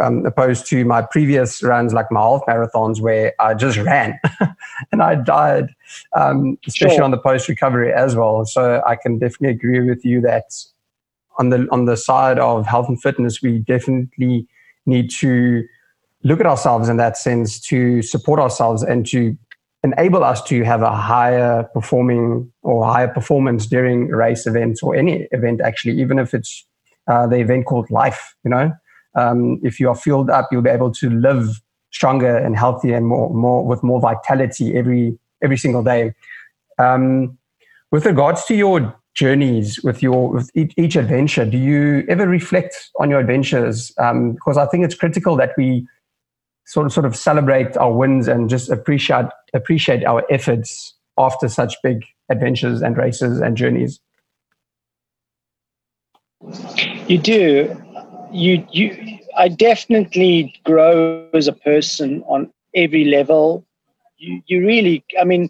um, 0.00 0.26
opposed 0.26 0.66
to 0.66 0.84
my 0.84 1.02
previous 1.02 1.62
runs, 1.62 1.92
like 1.92 2.10
my 2.10 2.20
half 2.20 2.42
marathons, 2.46 3.00
where 3.00 3.32
I 3.40 3.54
just 3.54 3.78
ran 3.78 4.18
and 4.92 5.02
I 5.02 5.14
died, 5.14 5.68
um, 6.14 6.58
especially 6.66 6.96
sure. 6.96 7.04
on 7.04 7.10
the 7.10 7.18
post 7.18 7.48
recovery 7.48 7.92
as 7.92 8.14
well. 8.14 8.44
So 8.44 8.82
I 8.86 8.96
can 8.96 9.18
definitely 9.18 9.50
agree 9.50 9.88
with 9.88 10.04
you 10.04 10.20
that 10.22 10.44
on 11.38 11.48
the 11.48 11.66
on 11.70 11.86
the 11.86 11.96
side 11.96 12.38
of 12.38 12.66
health 12.66 12.88
and 12.88 13.00
fitness, 13.00 13.42
we 13.42 13.58
definitely 13.58 14.46
need 14.86 15.10
to 15.20 15.64
look 16.22 16.40
at 16.40 16.46
ourselves 16.46 16.88
in 16.88 16.96
that 16.96 17.16
sense 17.16 17.60
to 17.60 18.02
support 18.02 18.40
ourselves 18.40 18.82
and 18.82 19.06
to 19.06 19.36
enable 19.82 20.24
us 20.24 20.42
to 20.44 20.64
have 20.64 20.80
a 20.80 20.96
higher 20.96 21.64
performing 21.74 22.50
or 22.62 22.86
higher 22.86 23.08
performance 23.08 23.66
during 23.66 24.08
race 24.08 24.46
events 24.46 24.82
or 24.82 24.96
any 24.96 25.28
event 25.30 25.60
actually 25.60 26.00
even 26.00 26.18
if 26.18 26.32
it's 26.32 26.66
uh, 27.06 27.26
the 27.26 27.36
event 27.36 27.66
called 27.66 27.90
life 27.90 28.34
you 28.44 28.50
know 28.50 28.72
um, 29.14 29.60
if 29.62 29.78
you 29.78 29.88
are 29.88 29.94
fueled 29.94 30.30
up, 30.30 30.48
you'll 30.50 30.62
be 30.62 30.70
able 30.70 30.92
to 30.92 31.10
live 31.10 31.60
stronger 31.90 32.36
and 32.36 32.56
healthier 32.56 32.96
and 32.96 33.06
more, 33.06 33.30
more 33.30 33.64
with 33.64 33.82
more 33.82 34.00
vitality 34.00 34.76
every 34.76 35.18
every 35.42 35.56
single 35.56 35.82
day. 35.82 36.14
Um, 36.78 37.38
with 37.90 38.06
regards 38.06 38.44
to 38.46 38.54
your 38.54 38.94
journeys 39.14 39.80
with 39.84 40.02
your 40.02 40.28
with 40.28 40.50
each, 40.54 40.96
adventure, 40.96 41.44
do 41.44 41.56
you 41.56 42.04
ever 42.08 42.26
reflect 42.26 42.90
on 42.98 43.10
your 43.10 43.20
adventures? 43.20 43.92
Um, 43.98 44.32
because 44.32 44.56
I 44.56 44.66
think 44.66 44.84
it's 44.84 44.94
critical 44.94 45.36
that 45.36 45.52
we 45.56 45.86
sort 46.66 46.86
of 46.86 46.92
sort 46.92 47.06
of 47.06 47.14
celebrate 47.14 47.76
our 47.76 47.92
wins 47.92 48.26
and 48.26 48.50
just 48.50 48.70
appreciate 48.70 49.26
appreciate 49.54 50.04
our 50.04 50.24
efforts 50.30 50.94
after 51.16 51.48
such 51.48 51.76
big 51.82 52.04
adventures 52.28 52.82
and 52.82 52.96
races 52.96 53.40
and 53.40 53.56
journeys. 53.56 54.00
You 57.06 57.18
do 57.18 57.83
you 58.34 58.66
you 58.72 59.18
I 59.36 59.48
definitely 59.48 60.54
grow 60.64 61.28
as 61.32 61.46
a 61.46 61.52
person 61.52 62.22
on 62.26 62.52
every 62.74 63.04
level. 63.04 63.64
You 64.18 64.42
you 64.46 64.66
really 64.66 65.04
I 65.20 65.24
mean 65.24 65.48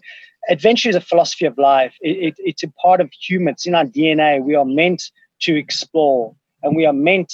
adventure 0.49 0.89
is 0.89 0.95
a 0.95 1.01
philosophy 1.01 1.45
of 1.45 1.57
life. 1.57 1.95
It, 2.01 2.17
it, 2.27 2.33
it's 2.37 2.63
a 2.63 2.71
part 2.81 3.01
of 3.01 3.09
humans 3.11 3.55
it's 3.55 3.65
in 3.65 3.75
our 3.75 3.85
DNA. 3.85 4.43
We 4.43 4.55
are 4.55 4.65
meant 4.65 5.01
to 5.41 5.55
explore 5.55 6.35
and 6.61 6.75
we 6.75 6.85
are 6.85 6.93
meant 6.93 7.33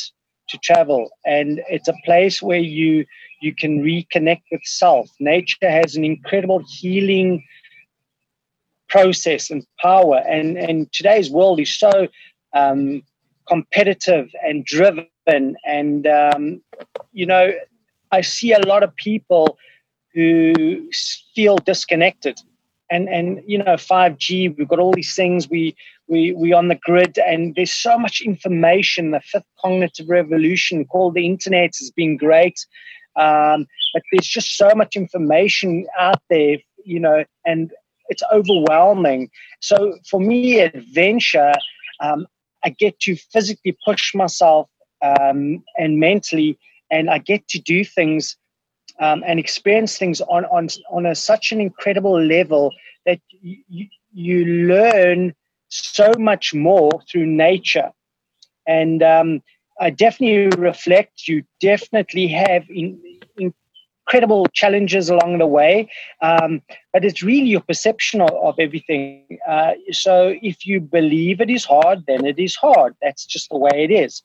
to 0.49 0.57
travel 0.57 1.09
and 1.25 1.61
it's 1.69 1.87
a 1.87 1.95
place 2.05 2.41
where 2.41 2.59
you 2.59 3.05
you 3.41 3.53
can 3.53 3.83
reconnect 3.83 4.43
with 4.51 4.61
self. 4.63 5.09
Nature 5.19 5.69
has 5.69 5.95
an 5.95 6.05
incredible 6.05 6.63
healing 6.79 7.43
process 8.87 9.49
and 9.49 9.65
power 9.81 10.21
and 10.27 10.57
and 10.57 10.91
today's 10.93 11.29
world 11.29 11.59
is 11.59 11.73
so 11.73 12.07
um, 12.53 13.01
competitive 13.51 14.29
and 14.43 14.63
driven. 14.65 15.07
And 15.65 16.07
um, 16.07 16.61
you 17.11 17.25
know 17.25 17.51
i 18.11 18.21
see 18.21 18.51
a 18.53 18.67
lot 18.71 18.83
of 18.83 18.95
people 18.95 19.57
who 20.13 20.89
feel 21.35 21.57
disconnected. 21.57 22.37
And 22.89 23.07
and 23.07 23.41
you 23.47 23.57
know 23.57 23.75
5g 23.93 24.57
we've 24.57 24.67
got 24.67 24.79
all 24.79 24.93
these 24.93 25.15
things 25.15 25.49
we 25.49 25.75
we 26.09 26.33
we 26.33 26.51
on 26.51 26.67
the 26.67 26.79
grid 26.87 27.17
and 27.17 27.55
there's 27.55 27.71
so 27.71 27.97
much 27.97 28.19
information. 28.19 29.11
The 29.11 29.21
fifth 29.21 29.51
cognitive 29.61 30.09
revolution 30.09 30.83
called 30.85 31.13
the 31.15 31.25
internet 31.25 31.71
has 31.79 31.91
been 31.91 32.17
great 32.17 32.59
um, 33.15 33.65
but 33.93 34.03
there's 34.11 34.27
just 34.27 34.57
so 34.57 34.69
much 34.75 34.95
information 34.95 35.87
out 35.97 36.21
there 36.29 36.57
you 36.83 36.99
know 36.99 37.23
and 37.45 37.71
it's 38.09 38.23
overwhelming. 38.33 39.29
So 39.61 39.97
for 40.09 40.19
me 40.19 40.59
adventure 40.59 41.53
um, 42.01 42.27
i 42.63 42.69
get 42.69 42.99
to 42.99 43.15
physically 43.15 43.77
push 43.85 44.13
myself 44.15 44.69
um, 45.01 45.63
and 45.77 45.99
mentally, 45.99 46.57
and 46.89 47.09
I 47.09 47.17
get 47.17 47.47
to 47.49 47.59
do 47.59 47.83
things 47.83 48.37
um, 48.99 49.23
and 49.25 49.39
experience 49.39 49.97
things 49.97 50.21
on 50.21 50.45
on 50.45 50.67
on 50.91 51.05
a, 51.05 51.15
such 51.15 51.51
an 51.51 51.61
incredible 51.61 52.21
level 52.21 52.71
that 53.05 53.19
you, 53.41 53.87
you 54.13 54.45
learn 54.45 55.33
so 55.69 56.11
much 56.17 56.53
more 56.53 56.91
through 57.09 57.25
nature, 57.25 57.91
and 58.67 59.01
um, 59.01 59.41
I 59.79 59.89
definitely 59.89 60.55
reflect. 60.61 61.27
You 61.27 61.43
definitely 61.59 62.27
have 62.27 62.69
in, 62.69 62.99
incredible 64.11 64.45
challenges 64.47 65.09
along 65.09 65.37
the 65.37 65.47
way, 65.47 65.89
um, 66.21 66.61
but 66.91 67.05
it's 67.05 67.23
really 67.23 67.49
your 67.49 67.61
perception 67.61 68.19
of, 68.19 68.31
of 68.43 68.55
everything. 68.59 69.39
Uh, 69.47 69.71
so 69.91 70.35
if 70.41 70.65
you 70.65 70.81
believe 70.81 71.39
it 71.39 71.49
is 71.49 71.63
hard, 71.63 72.03
then 72.07 72.25
it 72.25 72.37
is 72.37 72.55
hard. 72.55 72.93
That's 73.01 73.25
just 73.25 73.49
the 73.49 73.57
way 73.57 73.85
it 73.89 73.91
is 73.91 74.21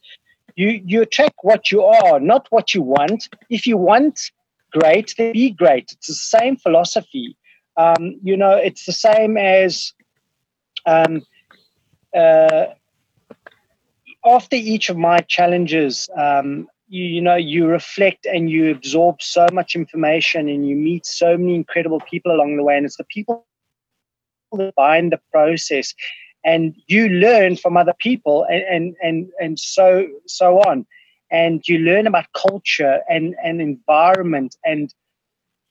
you 0.57 0.83
you 0.85 1.03
attract 1.03 1.37
what 1.43 1.71
you 1.71 1.83
are, 1.85 2.19
not 2.19 2.47
what 2.51 2.75
you 2.75 2.83
want. 2.83 3.29
If 3.51 3.67
you 3.67 3.77
want 3.77 4.33
great, 4.73 5.15
then 5.17 5.33
be 5.33 5.51
great. 5.51 5.93
It's 5.93 6.09
the 6.09 6.15
same 6.15 6.57
philosophy. 6.57 7.37
Um, 7.77 8.19
you 8.23 8.37
know, 8.37 8.53
it's 8.53 8.87
the 8.87 8.93
same 8.93 9.37
as 9.37 9.93
um, 10.87 11.23
uh, 12.17 12.67
after 14.25 14.57
each 14.57 14.89
of 14.89 14.97
my 14.97 15.19
challenges, 15.19 16.09
um, 16.17 16.69
you, 16.89 17.05
you 17.05 17.21
know, 17.21 17.37
you 17.37 17.67
reflect 17.67 18.27
and 18.27 18.51
you 18.51 18.71
absorb 18.71 19.21
so 19.21 19.47
much 19.53 19.75
information 19.75 20.49
and 20.49 20.69
you 20.69 20.77
meet 20.77 21.07
so 21.07 21.37
many 21.37 21.55
incredible 21.55 22.01
people 22.01 22.33
along 22.33 22.57
the 22.57 22.63
way. 22.63 22.77
And 22.77 22.87
it's 22.87 22.97
the 22.97 23.05
people 23.05 23.47
that 24.53 24.75
bind 24.75 25.13
the 25.13 25.21
process 25.33 25.95
and 26.45 26.77
you 26.87 27.09
learn 27.09 27.57
from 27.57 27.77
other 27.77 27.95
people 27.99 28.45
and, 28.45 28.63
and, 28.63 28.97
and, 29.03 29.29
and 29.41 29.59
so, 29.59 30.07
so 30.27 30.61
on. 30.61 30.87
And 31.31 31.67
you 31.67 31.79
learn 31.79 32.07
about 32.07 32.27
culture 32.33 33.01
and, 33.09 33.35
and 33.43 33.61
environment. 33.61 34.57
And 34.65 34.95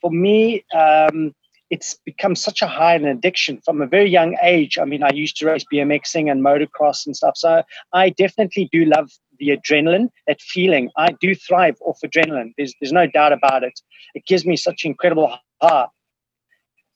for 0.01 0.11
me, 0.11 0.65
um, 0.73 1.33
it's 1.69 1.95
become 2.05 2.35
such 2.35 2.61
a 2.61 2.67
high 2.67 2.95
an 2.95 3.05
addiction 3.05 3.59
from 3.65 3.81
a 3.81 3.87
very 3.87 4.09
young 4.09 4.37
age. 4.41 4.77
I 4.77 4.85
mean, 4.85 5.03
I 5.03 5.11
used 5.11 5.37
to 5.37 5.47
race 5.47 5.65
BMXing 5.71 6.31
and 6.31 6.43
motocross 6.43 7.05
and 7.05 7.15
stuff. 7.15 7.37
So 7.37 7.63
I 7.93 8.09
definitely 8.09 8.69
do 8.71 8.85
love 8.85 9.09
the 9.39 9.49
adrenaline, 9.49 10.09
that 10.27 10.41
feeling. 10.41 10.89
I 10.97 11.11
do 11.19 11.35
thrive 11.35 11.77
off 11.81 11.99
adrenaline. 12.05 12.53
There's, 12.57 12.73
there's 12.79 12.93
no 12.93 13.07
doubt 13.07 13.33
about 13.33 13.63
it. 13.63 13.79
It 14.13 14.25
gives 14.25 14.45
me 14.45 14.55
such 14.55 14.85
incredible 14.85 15.37
high. 15.61 15.87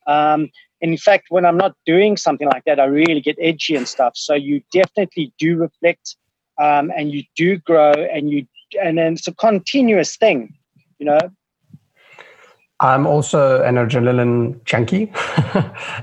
Um, 0.07 0.49
and 0.81 0.91
in 0.91 0.97
fact, 0.97 1.25
when 1.29 1.45
I'm 1.45 1.57
not 1.57 1.75
doing 1.85 2.15
something 2.15 2.47
like 2.47 2.63
that, 2.65 2.79
I 2.79 2.85
really 2.85 3.21
get 3.21 3.37
edgy 3.41 3.75
and 3.75 3.87
stuff. 3.87 4.13
So 4.15 4.33
you 4.33 4.61
definitely 4.71 5.33
do 5.37 5.57
reflect 5.57 6.15
um, 6.59 6.91
and 6.95 7.11
you 7.11 7.23
do 7.35 7.57
grow 7.57 7.91
and 7.91 8.29
you, 8.29 8.45
and 8.81 8.97
then 8.97 9.13
it's 9.13 9.27
a 9.27 9.33
continuous 9.33 10.15
thing, 10.15 10.55
you 10.99 11.05
know, 11.05 11.19
I'm 12.81 13.05
also 13.05 13.61
an 13.63 13.75
adrenaline 13.75 14.63
junkie, 14.63 15.11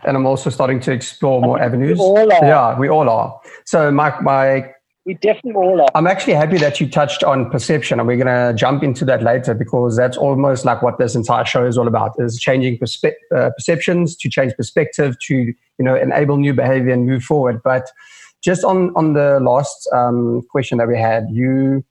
and 0.05 0.17
I'm 0.17 0.27
also 0.27 0.51
starting 0.51 0.79
to 0.81 0.93
explore 0.93 1.41
more 1.41 1.59
avenues. 1.61 1.99
We 1.99 2.05
all 2.05 2.33
are. 2.33 2.45
Yeah, 2.45 2.79
we 2.79 2.89
all 2.89 3.09
are. 3.09 3.41
So, 3.65 3.91
my 3.91 4.19
my. 4.21 4.71
We 5.07 5.15
definitely 5.15 5.53
all 5.53 5.81
are. 5.81 5.89
I'm 5.95 6.07
actually 6.07 6.35
happy 6.35 6.59
that 6.59 6.79
you 6.81 6.91
touched 6.91 7.25
on 7.25 7.49
perception, 7.51 7.99
and 7.99 8.07
we're 8.07 8.23
going 8.23 8.27
to 8.27 8.53
jump 8.59 8.83
into 8.83 9.05
that 9.07 9.23
later 9.23 9.55
because 9.55 9.97
that's 9.97 10.17
almost 10.17 10.65
like 10.65 10.83
what 10.83 10.99
this 10.99 11.15
entire 11.15 11.47
show 11.47 11.65
is 11.65 11.79
all 11.79 11.89
about: 11.89 12.13
is 12.19 12.39
changing 12.39 12.79
perspe- 12.79 13.15
uh, 13.35 13.51
perceptions 13.57 14.15
to 14.17 14.29
change 14.29 14.53
perspective 14.55 15.17
to 15.29 15.35
you 15.35 15.55
know 15.79 15.95
enable 15.95 16.37
new 16.37 16.53
behavior 16.53 16.93
and 16.93 17.07
move 17.07 17.23
forward. 17.23 17.63
But 17.63 17.91
just 18.43 18.65
on 18.65 18.93
on 18.97 19.15
the 19.15 19.41
last 19.41 19.89
um, 19.95 20.43
question 20.51 20.77
that 20.77 20.89
we 20.89 20.99
had, 20.99 21.27
you 21.31 21.85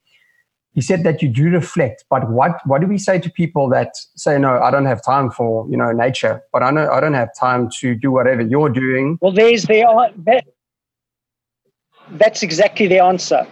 he 0.75 0.81
said 0.81 1.03
that 1.03 1.21
you 1.21 1.29
do 1.29 1.49
reflect 1.49 2.05
but 2.09 2.29
what 2.29 2.59
what 2.65 2.81
do 2.81 2.87
we 2.87 2.97
say 2.97 3.17
to 3.19 3.29
people 3.29 3.67
that 3.69 3.95
say 4.15 4.37
no 4.37 4.59
i 4.59 4.69
don't 4.69 4.85
have 4.85 5.03
time 5.03 5.31
for 5.31 5.67
you 5.69 5.77
know 5.77 5.91
nature 5.91 6.41
but 6.53 6.61
i 6.61 6.69
know 6.69 6.89
i 6.91 6.99
don't 6.99 7.13
have 7.13 7.29
time 7.39 7.69
to 7.79 7.95
do 7.95 8.11
whatever 8.11 8.41
you're 8.41 8.69
doing 8.69 9.17
well 9.21 9.31
there's 9.31 9.63
the 9.63 9.83
that, 10.17 10.45
that's 12.11 12.43
exactly 12.43 12.87
the 12.87 12.99
answer. 12.99 13.45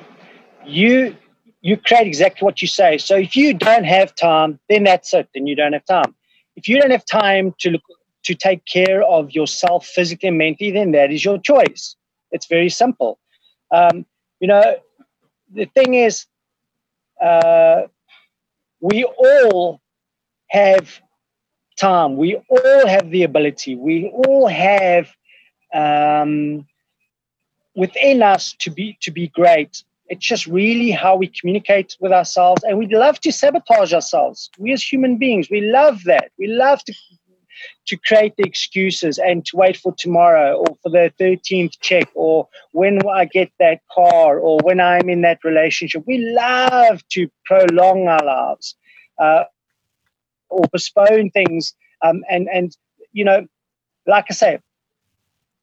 You 0.65 1.15
you 1.61 1.77
create 1.77 2.07
exactly 2.07 2.43
what 2.45 2.61
you 2.61 2.67
say. 2.67 2.97
So 2.97 3.15
if 3.15 3.35
you 3.35 3.53
don't 3.53 3.85
have 3.85 4.15
time 4.15 4.59
then 4.69 4.83
that's 4.83 5.13
it 5.13 5.29
then 5.33 5.47
you 5.47 5.55
don't 5.55 5.73
have 5.73 5.85
time. 5.85 6.15
If 6.55 6.67
you 6.67 6.79
don't 6.79 6.91
have 6.91 7.05
time 7.05 7.53
to 7.59 7.71
look 7.71 7.81
to 8.23 8.35
take 8.35 8.63
care 8.65 9.03
of 9.03 9.31
yourself 9.31 9.85
physically 9.85 10.29
and 10.29 10.37
mentally 10.37 10.71
then 10.71 10.91
that 10.91 11.11
is 11.11 11.25
your 11.25 11.37
choice. 11.39 11.95
It's 12.31 12.47
very 12.47 12.69
simple. 12.69 13.19
Um, 13.71 14.05
you 14.39 14.47
know 14.47 14.75
the 15.53 15.65
thing 15.65 15.93
is 15.93 16.25
uh, 17.21 17.83
we 18.81 19.03
all 19.03 19.81
have 20.49 20.89
time. 21.77 22.17
We 22.17 22.35
all 22.49 22.87
have 22.87 23.09
the 23.09 23.23
ability. 23.23 23.75
We 23.75 24.09
all 24.09 24.47
have 24.47 25.09
um, 25.73 26.67
within 27.75 28.21
us 28.21 28.55
to 28.59 28.69
be 28.69 28.97
to 29.01 29.11
be 29.11 29.27
great. 29.29 29.83
It's 30.07 30.25
just 30.25 30.47
really 30.47 30.91
how 30.91 31.15
we 31.15 31.27
communicate 31.27 31.97
with 31.99 32.11
ourselves, 32.11 32.63
and 32.63 32.77
we 32.77 32.87
love 32.87 33.19
to 33.21 33.31
sabotage 33.31 33.93
ourselves. 33.93 34.49
We 34.59 34.73
as 34.73 34.83
human 34.83 35.17
beings, 35.17 35.49
we 35.49 35.61
love 35.61 36.03
that. 36.03 36.31
We 36.37 36.47
love 36.47 36.83
to 36.83 36.93
to 37.87 37.97
create 37.97 38.33
the 38.37 38.43
excuses 38.43 39.17
and 39.17 39.45
to 39.45 39.57
wait 39.57 39.77
for 39.77 39.93
tomorrow 39.97 40.55
or 40.55 40.77
for 40.81 40.89
the 40.89 41.11
13th 41.19 41.73
check 41.81 42.07
or 42.15 42.47
when 42.71 42.99
I 43.07 43.25
get 43.25 43.51
that 43.59 43.81
car 43.91 44.39
or 44.39 44.59
when 44.63 44.79
I'm 44.79 45.09
in 45.09 45.21
that 45.21 45.43
relationship. 45.43 46.03
We 46.07 46.17
love 46.17 47.07
to 47.09 47.29
prolong 47.45 48.07
our 48.07 48.23
lives 48.23 48.75
uh, 49.19 49.43
or 50.49 50.67
postpone 50.69 51.31
things. 51.31 51.73
Um, 52.01 52.23
and, 52.29 52.47
and, 52.53 52.75
you 53.11 53.25
know, 53.25 53.47
like 54.05 54.25
I 54.29 54.33
say, 54.33 54.59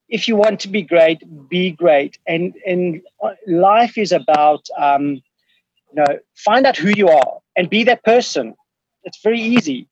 if 0.08 0.26
you 0.26 0.36
want 0.36 0.60
to 0.60 0.68
be 0.68 0.82
great, 0.82 1.22
be 1.48 1.70
great. 1.70 2.18
And, 2.26 2.54
and 2.66 3.02
life 3.46 3.96
is 3.96 4.12
about, 4.12 4.66
um, 4.76 5.22
you 5.92 5.94
know, 5.94 6.18
find 6.34 6.66
out 6.66 6.76
who 6.76 6.90
you 6.90 7.08
are 7.08 7.38
and 7.56 7.70
be 7.70 7.84
that 7.84 8.04
person. 8.04 8.54
It's 9.04 9.22
very 9.22 9.40
easy. 9.40 9.88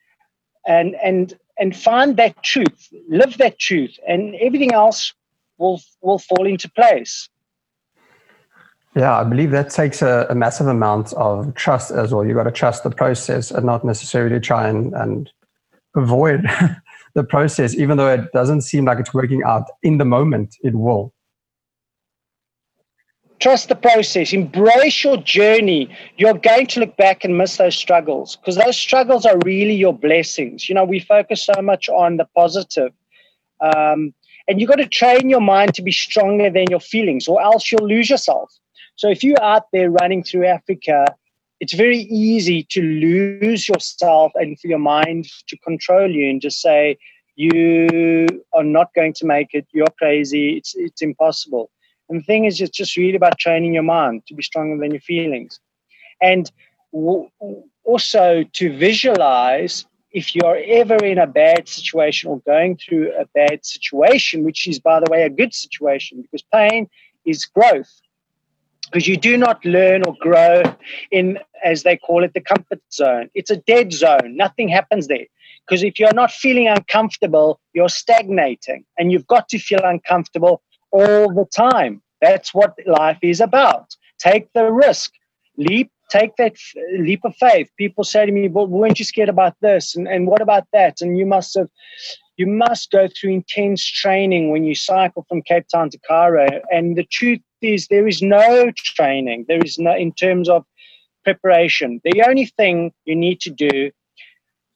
And, 0.66 0.96
and 1.02 1.38
and 1.58 1.76
find 1.76 2.16
that 2.16 2.42
truth, 2.42 2.88
live 3.08 3.38
that 3.38 3.58
truth, 3.58 3.98
and 4.06 4.34
everything 4.36 4.72
else 4.72 5.12
will 5.58 5.80
will 6.00 6.18
fall 6.18 6.46
into 6.46 6.70
place. 6.70 7.28
Yeah, 8.96 9.16
I 9.18 9.24
believe 9.24 9.50
that 9.52 9.70
takes 9.70 10.02
a, 10.02 10.26
a 10.28 10.34
massive 10.34 10.66
amount 10.66 11.12
of 11.12 11.54
trust 11.54 11.90
as 11.90 12.12
well. 12.12 12.24
You've 12.24 12.36
got 12.36 12.44
to 12.44 12.50
trust 12.50 12.82
the 12.82 12.90
process 12.90 13.50
and 13.50 13.64
not 13.64 13.84
necessarily 13.84 14.40
try 14.40 14.68
and, 14.68 14.92
and 14.94 15.30
avoid 15.94 16.44
the 17.14 17.22
process, 17.22 17.74
even 17.74 17.96
though 17.96 18.12
it 18.12 18.32
doesn't 18.32 18.62
seem 18.62 18.86
like 18.86 18.98
it's 18.98 19.14
working 19.14 19.42
out 19.44 19.66
in 19.82 19.98
the 19.98 20.04
moment, 20.04 20.56
it 20.62 20.74
will. 20.74 21.12
Trust 23.40 23.68
the 23.68 23.76
process. 23.76 24.32
Embrace 24.32 25.04
your 25.04 25.16
journey. 25.18 25.88
You're 26.16 26.34
going 26.34 26.66
to 26.68 26.80
look 26.80 26.96
back 26.96 27.24
and 27.24 27.38
miss 27.38 27.56
those 27.56 27.76
struggles 27.76 28.36
because 28.36 28.56
those 28.56 28.76
struggles 28.76 29.24
are 29.24 29.38
really 29.44 29.74
your 29.74 29.92
blessings. 29.92 30.68
You 30.68 30.74
know, 30.74 30.84
we 30.84 30.98
focus 30.98 31.44
so 31.44 31.62
much 31.62 31.88
on 31.88 32.16
the 32.16 32.26
positive. 32.34 32.92
Um, 33.60 34.12
and 34.48 34.60
you've 34.60 34.70
got 34.70 34.76
to 34.76 34.88
train 34.88 35.28
your 35.28 35.40
mind 35.40 35.74
to 35.74 35.82
be 35.82 35.92
stronger 35.92 36.50
than 36.50 36.66
your 36.70 36.80
feelings, 36.80 37.28
or 37.28 37.40
else 37.40 37.70
you'll 37.70 37.86
lose 37.86 38.10
yourself. 38.10 38.52
So 38.96 39.08
if 39.08 39.22
you're 39.22 39.42
out 39.42 39.66
there 39.72 39.90
running 39.90 40.24
through 40.24 40.46
Africa, 40.46 41.04
it's 41.60 41.74
very 41.74 41.98
easy 41.98 42.64
to 42.70 42.82
lose 42.82 43.68
yourself 43.68 44.32
and 44.34 44.58
for 44.58 44.68
your 44.68 44.78
mind 44.78 45.28
to 45.48 45.56
control 45.58 46.10
you 46.10 46.30
and 46.30 46.40
just 46.40 46.60
say, 46.60 46.96
you 47.36 48.26
are 48.52 48.64
not 48.64 48.92
going 48.94 49.12
to 49.14 49.26
make 49.26 49.48
it, 49.52 49.66
you're 49.72 49.86
crazy, 49.96 50.56
it's, 50.56 50.74
it's 50.74 51.02
impossible. 51.02 51.70
And 52.08 52.20
the 52.20 52.24
thing 52.24 52.44
is, 52.44 52.60
it's 52.60 52.76
just 52.76 52.96
really 52.96 53.16
about 53.16 53.38
training 53.38 53.74
your 53.74 53.82
mind 53.82 54.22
to 54.26 54.34
be 54.34 54.42
stronger 54.42 54.80
than 54.80 54.92
your 54.92 55.00
feelings. 55.00 55.60
And 56.22 56.50
w- 56.92 57.28
also 57.84 58.44
to 58.52 58.76
visualize 58.76 59.86
if 60.12 60.34
you're 60.34 60.60
ever 60.66 60.96
in 61.04 61.18
a 61.18 61.26
bad 61.26 61.68
situation 61.68 62.30
or 62.30 62.40
going 62.40 62.76
through 62.76 63.12
a 63.18 63.26
bad 63.34 63.64
situation, 63.64 64.42
which 64.42 64.66
is, 64.66 64.78
by 64.78 65.00
the 65.00 65.10
way, 65.10 65.22
a 65.24 65.30
good 65.30 65.52
situation 65.52 66.22
because 66.22 66.42
pain 66.52 66.88
is 67.26 67.44
growth. 67.44 68.00
Because 68.86 69.06
you 69.06 69.18
do 69.18 69.36
not 69.36 69.62
learn 69.66 70.02
or 70.06 70.14
grow 70.18 70.62
in, 71.10 71.38
as 71.62 71.82
they 71.82 71.98
call 71.98 72.24
it, 72.24 72.32
the 72.32 72.40
comfort 72.40 72.80
zone. 72.90 73.28
It's 73.34 73.50
a 73.50 73.56
dead 73.56 73.92
zone. 73.92 74.34
Nothing 74.34 74.68
happens 74.68 75.08
there. 75.08 75.26
Because 75.66 75.82
if 75.82 75.98
you're 75.98 76.14
not 76.14 76.30
feeling 76.30 76.68
uncomfortable, 76.68 77.60
you're 77.74 77.90
stagnating. 77.90 78.86
And 78.96 79.12
you've 79.12 79.26
got 79.26 79.50
to 79.50 79.58
feel 79.58 79.80
uncomfortable 79.84 80.62
all 80.90 81.32
the 81.32 81.46
time. 81.54 82.02
That's 82.20 82.52
what 82.52 82.74
life 82.86 83.18
is 83.22 83.40
about. 83.40 83.94
Take 84.18 84.52
the 84.52 84.72
risk, 84.72 85.12
leap, 85.56 85.90
take 86.10 86.34
that 86.36 86.56
leap 86.98 87.20
of 87.24 87.36
faith. 87.36 87.70
People 87.76 88.04
say 88.04 88.26
to 88.26 88.32
me, 88.32 88.48
"Well, 88.48 88.66
weren't 88.66 88.98
you 88.98 89.04
scared 89.04 89.28
about 89.28 89.54
this? 89.60 89.94
And, 89.94 90.08
and 90.08 90.26
what 90.26 90.40
about 90.40 90.66
that?" 90.72 91.00
And 91.00 91.18
you 91.18 91.26
must 91.26 91.54
have, 91.56 91.68
you 92.36 92.46
must 92.46 92.90
go 92.90 93.08
through 93.08 93.32
intense 93.34 93.84
training 93.84 94.50
when 94.50 94.64
you 94.64 94.74
cycle 94.74 95.24
from 95.28 95.42
Cape 95.42 95.66
Town 95.68 95.90
to 95.90 95.98
Cairo. 96.08 96.48
And 96.70 96.96
the 96.96 97.04
truth 97.04 97.40
is, 97.60 97.86
there 97.88 98.08
is 98.08 98.22
no 98.22 98.72
training. 98.76 99.44
There 99.48 99.62
is 99.62 99.78
no 99.78 99.94
in 99.94 100.12
terms 100.12 100.48
of 100.48 100.64
preparation. 101.24 102.00
The 102.04 102.22
only 102.26 102.46
thing 102.46 102.92
you 103.04 103.14
need 103.14 103.40
to 103.40 103.50
do. 103.50 103.90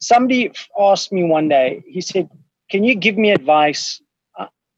Somebody 0.00 0.50
asked 0.78 1.12
me 1.12 1.24
one 1.24 1.48
day. 1.48 1.82
He 1.86 2.00
said, 2.00 2.28
"Can 2.70 2.84
you 2.84 2.94
give 2.94 3.16
me 3.16 3.30
advice 3.30 4.00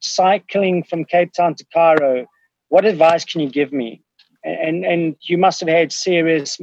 cycling 0.04 0.82
from 0.84 1.04
Cape 1.04 1.32
Town 1.32 1.54
to 1.56 1.64
Cairo, 1.72 2.26
what 2.68 2.84
advice 2.84 3.24
can 3.24 3.40
you 3.40 3.50
give 3.50 3.72
me? 3.72 4.02
And 4.44 4.84
and 4.84 5.16
you 5.22 5.38
must 5.38 5.60
have 5.60 5.68
had 5.68 5.92
serious 5.92 6.58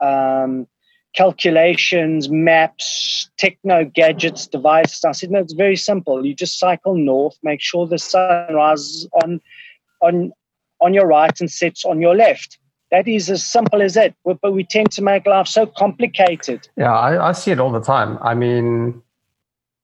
um, 0.00 0.66
calculations, 1.14 2.28
maps, 2.28 3.30
techno 3.38 3.84
gadgets, 3.84 4.46
devices. 4.46 5.04
I 5.04 5.12
said, 5.12 5.30
no, 5.30 5.40
it's 5.40 5.52
very 5.52 5.76
simple. 5.76 6.24
You 6.24 6.34
just 6.34 6.58
cycle 6.58 6.96
north, 6.96 7.36
make 7.42 7.60
sure 7.60 7.86
the 7.86 7.98
sun 7.98 8.54
rises 8.54 9.08
on 9.22 9.40
on 10.00 10.32
on 10.80 10.94
your 10.94 11.06
right 11.06 11.38
and 11.40 11.50
sets 11.50 11.84
on 11.84 12.00
your 12.00 12.14
left. 12.14 12.58
That 12.90 13.08
is 13.08 13.30
as 13.30 13.44
simple 13.44 13.80
as 13.80 13.96
it. 13.96 14.14
But 14.24 14.52
we 14.52 14.64
tend 14.64 14.90
to 14.92 15.02
make 15.02 15.26
life 15.26 15.46
so 15.46 15.64
complicated. 15.66 16.68
Yeah, 16.76 16.92
I, 16.92 17.28
I 17.28 17.32
see 17.32 17.50
it 17.50 17.60
all 17.60 17.72
the 17.72 17.80
time. 17.80 18.18
I 18.20 18.34
mean, 18.34 19.02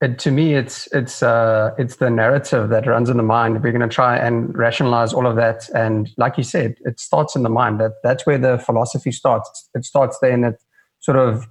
it, 0.01 0.19
to 0.21 0.31
me, 0.31 0.55
it's 0.55 0.87
it's 0.93 1.23
uh, 1.25 1.75
it's 1.77 1.97
the 1.97 2.09
narrative 2.09 2.69
that 2.69 2.87
runs 2.87 3.11
in 3.11 3.17
the 3.17 3.23
mind. 3.25 3.63
We're 3.65 3.73
going 3.73 3.89
to 3.89 3.93
try 3.93 4.17
and 4.17 4.57
rationalize 4.57 5.13
all 5.13 5.27
of 5.27 5.35
that, 5.37 5.69
and 5.75 6.09
like 6.17 6.39
you 6.39 6.45
said, 6.45 6.77
it 6.85 7.01
starts 7.01 7.35
in 7.35 7.43
the 7.43 7.49
mind. 7.49 7.81
That 7.81 7.95
that's 8.05 8.25
where 8.25 8.39
the 8.39 8.59
philosophy 8.59 9.11
starts. 9.11 9.69
It 9.75 9.85
starts 9.85 10.17
there, 10.21 10.31
and 10.31 10.45
it 10.45 10.63
sort 11.01 11.17
of 11.19 11.49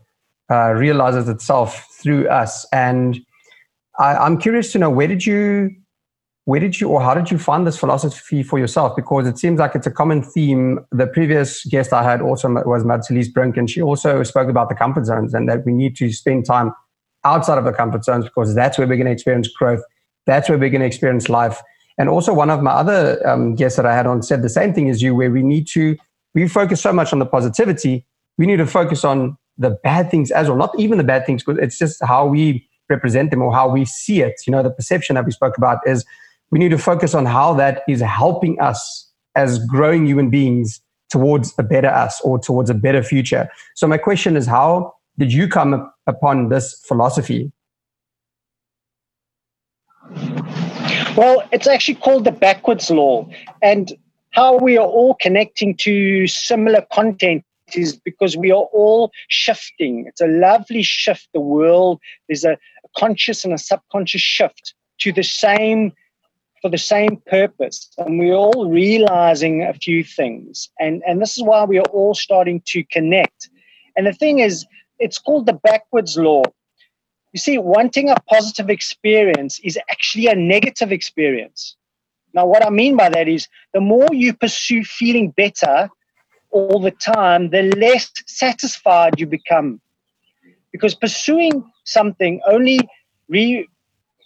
uh, 0.50 0.72
realizes 0.72 1.28
itself 1.28 1.86
through 2.02 2.30
us. 2.30 2.66
And 2.72 3.20
I, 4.00 4.16
I'm 4.16 4.38
curious 4.38 4.72
to 4.72 4.80
know 4.80 4.90
where 4.90 5.08
did 5.08 5.26
you 5.26 5.76
where 6.46 6.62
did 6.62 6.80
you 6.80 6.88
or 6.88 7.02
how 7.02 7.14
did 7.14 7.30
you 7.30 7.38
find 7.38 7.68
this 7.68 7.78
philosophy 7.78 8.44
for 8.44 8.58
yourself? 8.58 8.96
Because 8.96 9.28
it 9.28 9.38
seems 9.38 9.60
like 9.60 9.76
it's 9.76 9.88
a 9.88 9.92
common 9.92 10.24
theme. 10.24 10.80
The 10.94 11.08
previous 11.08 11.66
guest 11.66 11.92
I 11.92 12.02
had 12.02 12.22
also 12.22 12.48
was 12.66 12.86
Marcelise 12.86 13.34
Brink, 13.34 13.58
and 13.58 13.70
she 13.70 13.82
also 13.82 14.24
spoke 14.24 14.48
about 14.48 14.70
the 14.70 14.76
comfort 14.76 15.06
zones 15.06 15.34
and 15.34 15.50
that 15.50 15.66
we 15.66 15.74
need 15.74 15.98
to 15.98 16.14
spend 16.14 16.46
time 16.46 16.72
outside 17.24 17.58
of 17.58 17.66
the 17.66 17.74
comfort 17.74 18.04
zones 18.04 18.26
because 18.26 18.56
that's 18.56 18.78
where 18.78 18.88
we're 18.88 18.96
going 18.96 19.08
to 19.08 19.12
experience 19.12 19.48
growth. 19.48 19.82
That's 20.26 20.50
where 20.50 20.58
we're 20.58 20.70
going 20.70 20.82
to 20.82 20.88
experience 20.88 21.30
life. 21.30 21.62
And 21.98 22.10
also, 22.10 22.34
one 22.34 22.50
of 22.50 22.62
my 22.62 22.72
other 22.72 23.26
um, 23.28 23.56
guests 23.56 23.78
that 23.78 23.86
I 23.86 23.96
had 23.96 24.06
on 24.06 24.22
said 24.22 24.44
the 24.44 24.50
same 24.50 24.74
thing 24.74 24.90
as 24.90 25.02
you, 25.02 25.16
where 25.16 25.32
we 25.32 25.42
need 25.42 25.68
to, 25.70 25.98
we 26.36 26.48
focus 26.48 26.82
so 26.82 26.94
much 26.94 27.12
on 27.12 27.20
the 27.20 27.26
positivity, 27.26 28.06
we 28.38 28.46
need 28.46 28.58
to 28.58 28.68
focus 28.68 29.04
on 29.04 29.38
the 29.58 29.72
bad 29.84 30.12
things 30.12 30.30
as 30.30 30.48
well. 30.48 30.58
Not 30.58 30.78
even 30.80 31.00
the 31.00 31.04
bad 31.04 31.26
things, 31.26 31.44
because 31.44 31.60
it's 31.62 31.80
just 31.80 32.04
how 32.04 32.28
we 32.28 32.68
represent 32.90 33.32
them 33.32 33.42
or 33.42 33.52
how 33.52 33.68
we 33.68 33.86
see 33.86 34.22
it. 34.22 34.36
You 34.46 34.52
know, 34.52 34.62
the 34.62 34.70
perception 34.70 35.16
that 35.16 35.26
we 35.26 35.32
spoke 35.32 35.58
about 35.58 35.80
is 35.88 36.06
we 36.52 36.60
need 36.60 36.70
to 36.70 36.78
focus 36.78 37.16
on 37.16 37.26
how 37.26 37.54
that 37.56 37.82
is 37.88 38.02
helping 38.02 38.60
us 38.60 39.12
as 39.36 39.60
growing 39.66 40.06
human 40.06 40.30
beings 40.30 40.82
towards 41.10 41.54
a 41.58 41.64
better 41.64 41.88
us 41.88 42.22
or 42.22 42.38
towards 42.38 42.70
a 42.70 42.74
better 42.74 43.02
future. 43.02 43.50
So, 43.76 43.88
my 43.88 43.98
question 43.98 44.38
is, 44.38 44.46
how 44.46 44.94
did 45.18 45.34
you 45.34 45.48
come 45.48 45.92
upon 46.06 46.50
this 46.50 46.80
philosophy? 46.86 47.52
Well, 51.18 51.44
it's 51.52 51.68
actually 51.68 51.96
called 51.96 52.26
the 52.26 52.32
backwards 52.32 52.92
law. 52.92 53.28
And 53.62 53.92
how 54.32 54.58
we 54.58 54.78
are 54.78 54.86
all 54.86 55.16
connecting 55.16 55.76
to 55.78 56.28
similar 56.28 56.86
content 56.94 57.44
is 57.74 57.96
because 57.96 58.38
we 58.38 58.52
are 58.52 58.68
all 58.72 59.12
shifting. 59.28 60.06
It's 60.08 60.22
a 60.22 60.28
lovely 60.28 60.84
shift. 60.84 61.28
The 61.34 61.42
world, 61.42 62.00
there's 62.28 62.46
a, 62.46 62.54
a 62.54 62.90
conscious 62.98 63.44
and 63.44 63.54
a 63.54 63.58
subconscious 63.58 64.22
shift 64.22 64.76
to 65.00 65.12
the 65.12 65.24
same 65.24 65.92
for 66.62 66.70
the 66.70 66.78
same 66.78 67.18
purpose. 67.28 67.90
And 67.98 68.20
we're 68.20 68.34
all 68.34 68.70
realizing 68.70 69.64
a 69.64 69.74
few 69.74 70.04
things. 70.04 70.70
And, 70.80 71.04
and 71.08 71.22
this 71.22 71.38
is 71.38 71.44
why 71.44 71.66
we 71.66 71.78
are 71.78 71.90
all 71.92 72.14
starting 72.14 72.62
to 72.68 72.84
connect. 72.86 73.50
And 73.96 74.08
the 74.08 74.14
thing 74.14 74.40
is, 74.40 74.66
it's 75.00 75.20
called 75.20 75.46
the 75.46 75.54
backwards 75.54 76.18
law. 76.18 76.44
You 77.34 77.40
see, 77.40 77.58
wanting 77.58 78.10
a 78.10 78.16
positive 78.30 78.70
experience 78.70 79.60
is 79.64 79.78
actually 79.90 80.28
a 80.28 80.36
negative 80.36 80.92
experience. 80.92 81.76
Now, 82.34 82.46
what 82.46 82.66
I 82.66 82.70
mean 82.70 82.96
by 82.96 83.10
that 83.10 83.28
is 83.28 83.48
the 83.74 83.82
more 83.82 84.08
you 84.12 84.34
pursue 84.34 84.84
feeling 84.84 85.32
better 85.32 85.90
all 86.52 86.80
the 86.80 86.92
time, 86.92 87.50
the 87.50 87.64
less 87.76 88.12
satisfied 88.26 89.20
you 89.20 89.28
become. 89.28 89.82
Because 90.72 90.96
pursuing 90.96 91.70
something 91.84 92.42
only 92.48 92.80
re- 93.30 93.68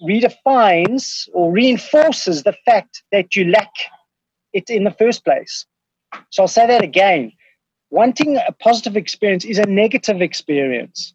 redefines 0.04 1.30
or 1.34 1.52
reinforces 1.52 2.44
the 2.44 2.56
fact 2.66 3.04
that 3.12 3.36
you 3.36 3.46
lack 3.46 3.72
it 4.54 4.70
in 4.70 4.84
the 4.84 4.92
first 4.92 5.24
place. 5.24 5.66
So 6.30 6.44
I'll 6.44 6.48
say 6.48 6.68
that 6.68 6.84
again 6.84 7.34
wanting 7.92 8.38
a 8.38 8.52
positive 8.54 8.98
experience 8.98 9.46
is 9.46 9.60
a 9.60 9.66
negative 9.66 10.22
experience. 10.22 11.14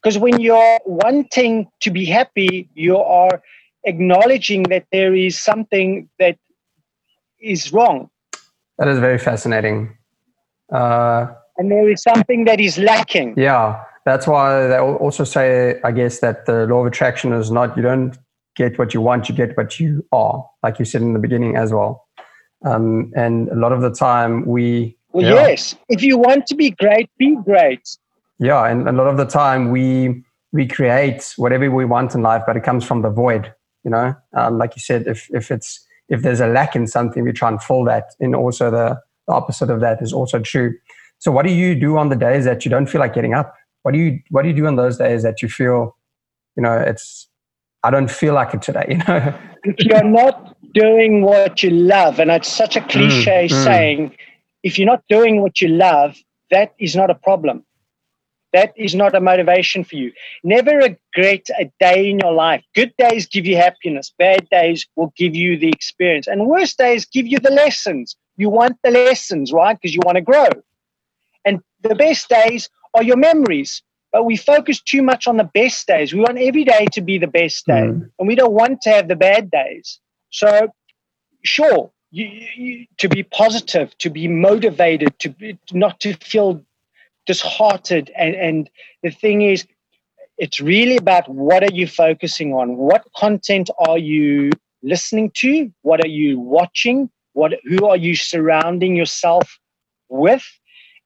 Because 0.00 0.18
when 0.18 0.38
you're 0.40 0.78
wanting 0.84 1.66
to 1.80 1.90
be 1.90 2.04
happy, 2.04 2.68
you 2.74 2.98
are 2.98 3.42
acknowledging 3.84 4.64
that 4.64 4.84
there 4.92 5.14
is 5.14 5.38
something 5.38 6.08
that 6.18 6.38
is 7.40 7.72
wrong. 7.72 8.10
That 8.78 8.88
is 8.88 8.98
very 8.98 9.18
fascinating. 9.18 9.96
Uh, 10.70 11.28
and 11.56 11.70
there 11.70 11.88
is 11.90 12.02
something 12.02 12.44
that 12.44 12.60
is 12.60 12.78
lacking. 12.78 13.34
Yeah, 13.38 13.82
that's 14.04 14.26
why 14.26 14.66
they 14.66 14.78
also 14.78 15.24
say, 15.24 15.80
I 15.82 15.92
guess, 15.92 16.20
that 16.20 16.44
the 16.46 16.66
law 16.66 16.80
of 16.80 16.86
attraction 16.86 17.32
is 17.32 17.50
not 17.50 17.76
you 17.76 17.82
don't 17.82 18.16
get 18.56 18.78
what 18.78 18.92
you 18.92 19.00
want, 19.00 19.28
you 19.28 19.34
get 19.34 19.56
what 19.56 19.80
you 19.80 20.06
are, 20.12 20.44
like 20.62 20.78
you 20.78 20.84
said 20.84 21.02
in 21.02 21.12
the 21.12 21.18
beginning 21.18 21.56
as 21.56 21.72
well. 21.72 22.03
Um, 22.64 23.12
and 23.14 23.48
a 23.48 23.56
lot 23.56 23.72
of 23.72 23.80
the 23.82 23.90
time 23.90 24.44
we. 24.46 24.96
Well, 25.12 25.24
yeah, 25.24 25.48
yes. 25.48 25.76
If 25.88 26.02
you 26.02 26.18
want 26.18 26.46
to 26.46 26.54
be 26.54 26.70
great, 26.70 27.10
be 27.18 27.36
great. 27.44 27.96
Yeah, 28.38 28.66
and 28.66 28.88
a 28.88 28.92
lot 28.92 29.06
of 29.06 29.16
the 29.16 29.26
time 29.26 29.70
we 29.70 30.24
we 30.52 30.66
create 30.66 31.34
whatever 31.36 31.70
we 31.70 31.84
want 31.84 32.14
in 32.14 32.22
life, 32.22 32.42
but 32.46 32.56
it 32.56 32.62
comes 32.62 32.84
from 32.84 33.02
the 33.02 33.10
void. 33.10 33.52
You 33.84 33.90
know, 33.90 34.14
um, 34.32 34.58
like 34.58 34.74
you 34.76 34.80
said, 34.80 35.06
if 35.06 35.28
if 35.30 35.50
it's 35.50 35.84
if 36.08 36.22
there's 36.22 36.40
a 36.40 36.46
lack 36.46 36.76
in 36.76 36.86
something, 36.86 37.24
we 37.24 37.32
try 37.32 37.48
and 37.48 37.62
fill 37.62 37.84
that. 37.84 38.14
And 38.20 38.34
also 38.34 38.70
the, 38.70 39.00
the 39.26 39.32
opposite 39.32 39.70
of 39.70 39.80
that 39.80 40.02
is 40.02 40.12
also 40.12 40.38
true. 40.38 40.74
So, 41.18 41.32
what 41.32 41.46
do 41.46 41.52
you 41.52 41.74
do 41.74 41.96
on 41.96 42.08
the 42.08 42.16
days 42.16 42.44
that 42.44 42.64
you 42.64 42.70
don't 42.70 42.86
feel 42.86 43.00
like 43.00 43.14
getting 43.14 43.34
up? 43.34 43.54
What 43.82 43.92
do 43.92 43.98
you 43.98 44.20
what 44.30 44.42
do 44.42 44.48
you 44.48 44.54
do 44.54 44.66
on 44.66 44.76
those 44.76 44.98
days 44.98 45.22
that 45.22 45.42
you 45.42 45.48
feel, 45.48 45.96
you 46.56 46.62
know, 46.62 46.76
it's 46.76 47.28
I 47.82 47.90
don't 47.90 48.10
feel 48.10 48.34
like 48.34 48.54
it 48.54 48.62
today. 48.62 48.86
You 48.98 49.04
know, 49.08 49.34
if 49.64 49.86
you're 49.86 50.04
not 50.04 50.53
doing 50.74 51.22
what 51.22 51.62
you 51.62 51.70
love. 51.70 52.18
And 52.18 52.30
it's 52.30 52.52
such 52.52 52.76
a 52.76 52.80
mm, 52.80 52.90
cliche 52.90 53.48
mm, 53.48 53.64
saying 53.64 54.10
mm. 54.10 54.16
if 54.62 54.78
you're 54.78 54.86
not 54.86 55.04
doing 55.08 55.40
what 55.40 55.60
you 55.60 55.68
love, 55.68 56.16
that 56.50 56.74
is 56.78 56.94
not 56.94 57.10
a 57.10 57.14
problem. 57.14 57.64
That 58.52 58.72
is 58.76 58.94
not 58.94 59.16
a 59.16 59.20
motivation 59.20 59.82
for 59.82 59.96
you. 59.96 60.12
Never 60.44 60.76
regret 60.76 61.48
a 61.58 61.72
day 61.80 62.08
in 62.08 62.20
your 62.20 62.32
life. 62.32 62.62
Good 62.74 62.94
days 62.96 63.26
give 63.26 63.46
you 63.46 63.56
happiness. 63.56 64.12
Bad 64.16 64.48
days 64.48 64.86
will 64.94 65.12
give 65.16 65.34
you 65.34 65.58
the 65.58 65.70
experience. 65.70 66.28
And 66.28 66.46
worst 66.46 66.78
days 66.78 67.04
give 67.04 67.26
you 67.26 67.40
the 67.40 67.50
lessons. 67.50 68.14
You 68.36 68.50
want 68.50 68.76
the 68.84 68.92
lessons, 68.92 69.52
right? 69.52 69.76
Because 69.76 69.92
you 69.92 70.00
want 70.04 70.16
to 70.16 70.22
grow. 70.22 70.48
And 71.44 71.60
the 71.82 71.96
best 71.96 72.28
days 72.28 72.68
are 72.94 73.02
your 73.02 73.16
memories. 73.16 73.82
But 74.12 74.24
we 74.24 74.36
focus 74.36 74.80
too 74.80 75.02
much 75.02 75.26
on 75.26 75.36
the 75.36 75.50
best 75.52 75.88
days. 75.88 76.14
We 76.14 76.20
want 76.20 76.38
every 76.38 76.62
day 76.62 76.86
to 76.92 77.00
be 77.00 77.18
the 77.18 77.26
best 77.26 77.66
day. 77.66 77.72
Mm. 77.72 78.10
And 78.20 78.28
we 78.28 78.36
don't 78.36 78.52
want 78.52 78.82
to 78.82 78.90
have 78.90 79.08
the 79.08 79.16
bad 79.16 79.50
days. 79.50 79.98
So, 80.34 80.72
sure, 81.44 81.92
you, 82.10 82.26
you, 82.56 82.86
to 82.98 83.08
be 83.08 83.22
positive, 83.22 83.96
to 83.98 84.10
be 84.10 84.26
motivated, 84.26 85.16
to 85.20 85.28
be, 85.28 85.56
not 85.70 86.00
to 86.00 86.14
feel 86.14 86.60
disheartened. 87.24 88.10
And, 88.18 88.34
and 88.34 88.70
the 89.04 89.12
thing 89.12 89.42
is, 89.42 89.64
it's 90.36 90.60
really 90.60 90.96
about 90.96 91.28
what 91.28 91.62
are 91.62 91.72
you 91.72 91.86
focusing 91.86 92.52
on? 92.52 92.76
What 92.76 93.06
content 93.16 93.70
are 93.78 93.96
you 93.96 94.50
listening 94.82 95.30
to? 95.36 95.70
What 95.82 96.04
are 96.04 96.08
you 96.08 96.40
watching? 96.40 97.10
What, 97.34 97.52
who 97.62 97.86
are 97.86 97.96
you 97.96 98.16
surrounding 98.16 98.96
yourself 98.96 99.60
with? 100.08 100.44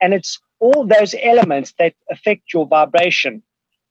And 0.00 0.14
it's 0.14 0.40
all 0.58 0.86
those 0.86 1.14
elements 1.22 1.74
that 1.78 1.92
affect 2.10 2.54
your 2.54 2.66
vibration 2.66 3.42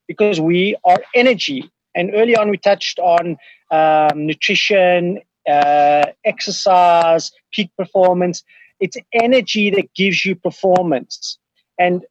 because 0.08 0.42
we 0.42 0.76
are 0.84 0.98
energy. 1.14 1.70
And 1.94 2.10
early 2.16 2.36
on, 2.36 2.50
we 2.50 2.58
touched 2.58 2.98
on 2.98 3.38
um, 3.72 4.26
nutrition, 4.26 5.20
uh, 5.50 6.06
exercise, 6.26 7.32
peak 7.52 7.72
performance. 7.78 8.44
It's 8.80 8.98
energy 9.14 9.70
that 9.72 9.94
gives 9.94 10.26
you 10.26 10.36
performance. 10.36 11.38
And 11.80 12.06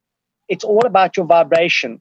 it's 0.48 0.64
all 0.64 0.86
about 0.86 1.16
your 1.16 1.26
vibration. 1.26 2.00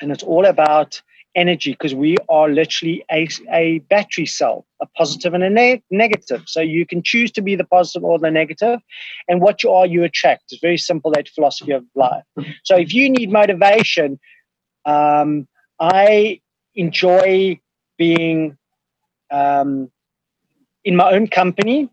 And 0.00 0.10
it's 0.10 0.22
all 0.22 0.46
about 0.46 1.00
energy 1.34 1.72
because 1.72 1.94
we 1.94 2.16
are 2.28 2.48
literally 2.50 3.04
a, 3.10 3.26
a 3.50 3.78
battery 3.90 4.26
cell, 4.26 4.66
a 4.80 4.86
positive 4.86 5.32
and 5.34 5.44
a 5.44 5.50
ne- 5.50 5.82
negative. 5.90 6.42
So 6.46 6.60
you 6.60 6.84
can 6.86 7.02
choose 7.02 7.30
to 7.32 7.42
be 7.42 7.56
the 7.56 7.64
positive 7.64 8.04
or 8.04 8.18
the 8.18 8.30
negative, 8.30 8.80
and 9.28 9.40
what 9.40 9.62
you 9.62 9.70
are, 9.70 9.86
you 9.86 10.04
attract. 10.04 10.44
It's 10.50 10.60
very 10.60 10.76
simple 10.76 11.10
that 11.12 11.28
philosophy 11.28 11.72
of 11.72 11.84
life. 11.94 12.24
So 12.64 12.76
if 12.76 12.92
you 12.92 13.08
need 13.08 13.30
motivation, 13.30 14.18
um, 14.84 15.48
I 15.80 16.40
enjoy 16.74 17.60
being 17.96 18.56
um, 19.30 19.90
in 20.84 20.96
my 20.96 21.12
own 21.12 21.28
company. 21.28 21.88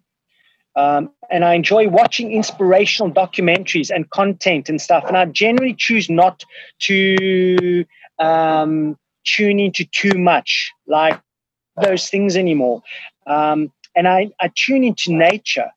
Um, 0.75 1.11
and 1.29 1.43
I 1.43 1.55
enjoy 1.55 1.87
watching 1.89 2.31
inspirational 2.31 3.11
documentaries 3.11 3.89
and 3.93 4.09
content 4.09 4.69
and 4.69 4.81
stuff. 4.81 5.03
And 5.07 5.17
I 5.17 5.25
generally 5.25 5.73
choose 5.73 6.09
not 6.09 6.43
to 6.81 7.85
um, 8.19 8.97
tune 9.25 9.59
into 9.59 9.85
too 9.85 10.17
much 10.17 10.71
like 10.87 11.19
those 11.81 12.09
things 12.09 12.37
anymore. 12.37 12.81
Um, 13.27 13.71
and 13.95 14.07
I, 14.07 14.31
I 14.39 14.51
tune 14.55 14.83
into 14.83 15.13
nature. 15.13 15.69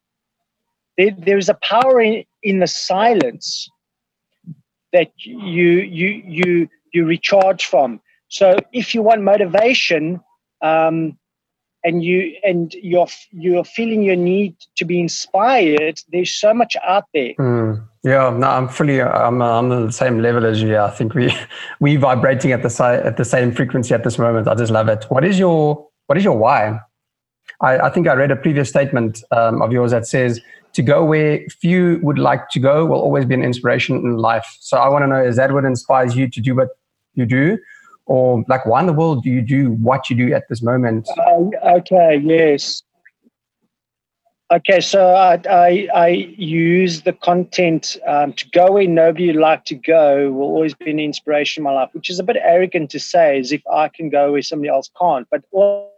There, 0.97 1.11
there's 1.17 1.49
a 1.49 1.55
power 1.55 2.01
in, 2.01 2.25
in 2.43 2.59
the 2.59 2.67
silence 2.67 3.69
that 4.93 5.11
you 5.17 5.79
you 5.81 6.09
you 6.27 6.69
you 6.93 7.05
recharge 7.07 7.65
from. 7.65 8.01
So 8.33 8.57
if 8.73 8.95
you 8.95 9.03
want 9.03 9.23
motivation, 9.23 10.21
um, 10.63 11.19
and 11.85 12.03
you 12.03 12.35
and 12.45 12.73
you're 12.75 13.09
you're 13.31 13.65
feeling 13.65 14.03
your 14.03 14.17
need 14.17 14.55
to 14.77 14.85
be 14.85 15.01
inspired 15.01 15.99
there's 16.13 16.33
so 16.33 16.55
much 16.55 16.77
out 16.87 17.05
there 17.13 17.35
mm. 17.41 17.85
Yeah, 18.05 18.31
no, 18.37 18.49
I'm 18.49 18.67
fully. 18.69 19.01
I'm, 19.01 19.41
I'm 19.41 19.71
on 19.71 19.87
the 19.87 19.93
same 19.93 20.19
level 20.19 20.45
as 20.45 20.61
you. 20.61 20.77
I 20.77 20.91
think 20.91 21.15
we 21.15 21.33
we 21.81 21.95
vibrating 21.95 22.51
at 22.51 22.65
the 22.65 22.69
si- 22.69 22.83
at 22.83 23.17
the 23.17 23.25
same 23.25 23.53
frequency 23.53 23.95
at 23.95 24.03
this 24.03 24.19
moment. 24.19 24.49
I 24.49 24.57
just 24.57 24.73
love 24.73 24.89
it. 24.89 25.05
What 25.09 25.25
is 25.25 25.39
your 25.39 25.89
What 26.09 26.19
is 26.19 26.25
your 26.25 26.37
why? 26.37 26.81
I, 27.61 27.79
I 27.79 27.91
think 27.91 28.09
I 28.09 28.15
read 28.15 28.33
a 28.33 28.37
previous 28.37 28.69
statement 28.69 29.23
um, 29.31 29.63
of 29.63 29.71
yours 29.71 29.93
that 29.93 30.09
says 30.09 30.41
to 30.73 30.83
go 30.83 31.05
where 31.05 31.47
few 31.61 32.01
would 32.03 32.19
like 32.19 32.49
to 32.51 32.59
go 32.59 32.85
will 32.87 33.01
always 33.01 33.25
be 33.25 33.35
an 33.35 33.43
inspiration 33.45 33.95
in 33.99 34.17
life. 34.17 34.57
So 34.59 34.79
I 34.79 34.89
want 34.89 35.05
to 35.05 35.07
know: 35.07 35.23
is 35.23 35.37
that 35.37 35.53
what 35.53 35.65
inspires 35.65 36.17
you 36.17 36.29
to 36.29 36.41
do 36.41 36.57
what 36.57 36.71
you 37.15 37.25
do, 37.25 37.57
or 38.07 38.45
like 38.49 38.67
why 38.67 38.81
in 38.81 38.87
the 38.87 38.93
world 38.93 39.23
do 39.23 39.31
you 39.31 39.43
do 39.43 39.73
what 39.73 40.11
you 40.11 40.17
do 40.17 40.35
at 40.35 40.49
this 40.49 40.63
moment? 40.63 41.09
Uh, 41.17 41.77
okay. 41.77 42.21
Yes. 42.23 42.83
Okay, 44.53 44.83
so 44.83 45.15
I, 45.15 45.41
I, 45.49 45.89
I 45.95 46.09
use 46.09 47.01
the 47.03 47.15
content 47.15 47.97
um, 48.07 48.35
to 48.35 48.47
go 48.51 48.73
where 48.73 48.87
nobody 48.87 49.29
would 49.29 49.37
like 49.37 49.65
to 49.67 49.75
go 49.75 50.31
will 50.31 50.43
always 50.43 50.75
be 50.75 50.91
an 50.91 51.01
inspiration 51.01 51.63
in 51.63 51.65
my 51.65 51.73
life, 51.73 51.89
which 51.93 52.11
is 52.11 52.19
a 52.19 52.23
bit 52.23 52.37
arrogant 52.39 52.91
to 52.91 53.01
say 53.01 53.39
as 53.39 53.51
if 53.51 53.63
I 53.67 53.89
can 53.89 54.11
go 54.11 54.33
where 54.33 54.43
somebody 54.43 54.69
else 54.69 54.91
can't. 55.01 55.27
But 55.31 55.43
all, 55.53 55.95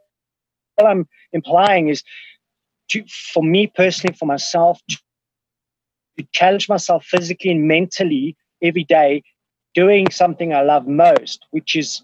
all 0.78 0.86
I'm 0.86 1.08
implying 1.32 1.88
is 1.88 2.04
to, 2.90 3.04
for 3.08 3.42
me 3.42 3.66
personally, 3.66 4.14
for 4.14 4.26
myself, 4.26 4.80
to 4.88 6.24
challenge 6.30 6.68
myself 6.68 7.04
physically 7.04 7.50
and 7.50 7.66
mentally 7.66 8.36
every 8.62 8.84
day 8.84 9.24
doing 9.74 10.10
something 10.10 10.52
I 10.52 10.62
love 10.62 10.86
most, 10.86 11.46
which 11.50 11.76
is 11.76 12.02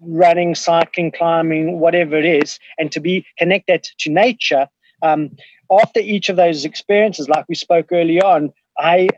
running, 0.00 0.54
cycling, 0.54 1.10
climbing, 1.10 1.80
whatever 1.80 2.16
it 2.16 2.24
is, 2.24 2.58
and 2.78 2.92
to 2.92 3.00
be 3.00 3.24
connected 3.38 3.86
to 3.98 4.10
nature. 4.10 4.68
Um, 5.02 5.30
after 5.70 6.00
each 6.00 6.28
of 6.28 6.36
those 6.36 6.64
experiences, 6.64 7.28
like 7.28 7.46
we 7.48 7.54
spoke 7.54 7.88
early 7.92 8.20
on, 8.20 8.52
I 8.78 9.08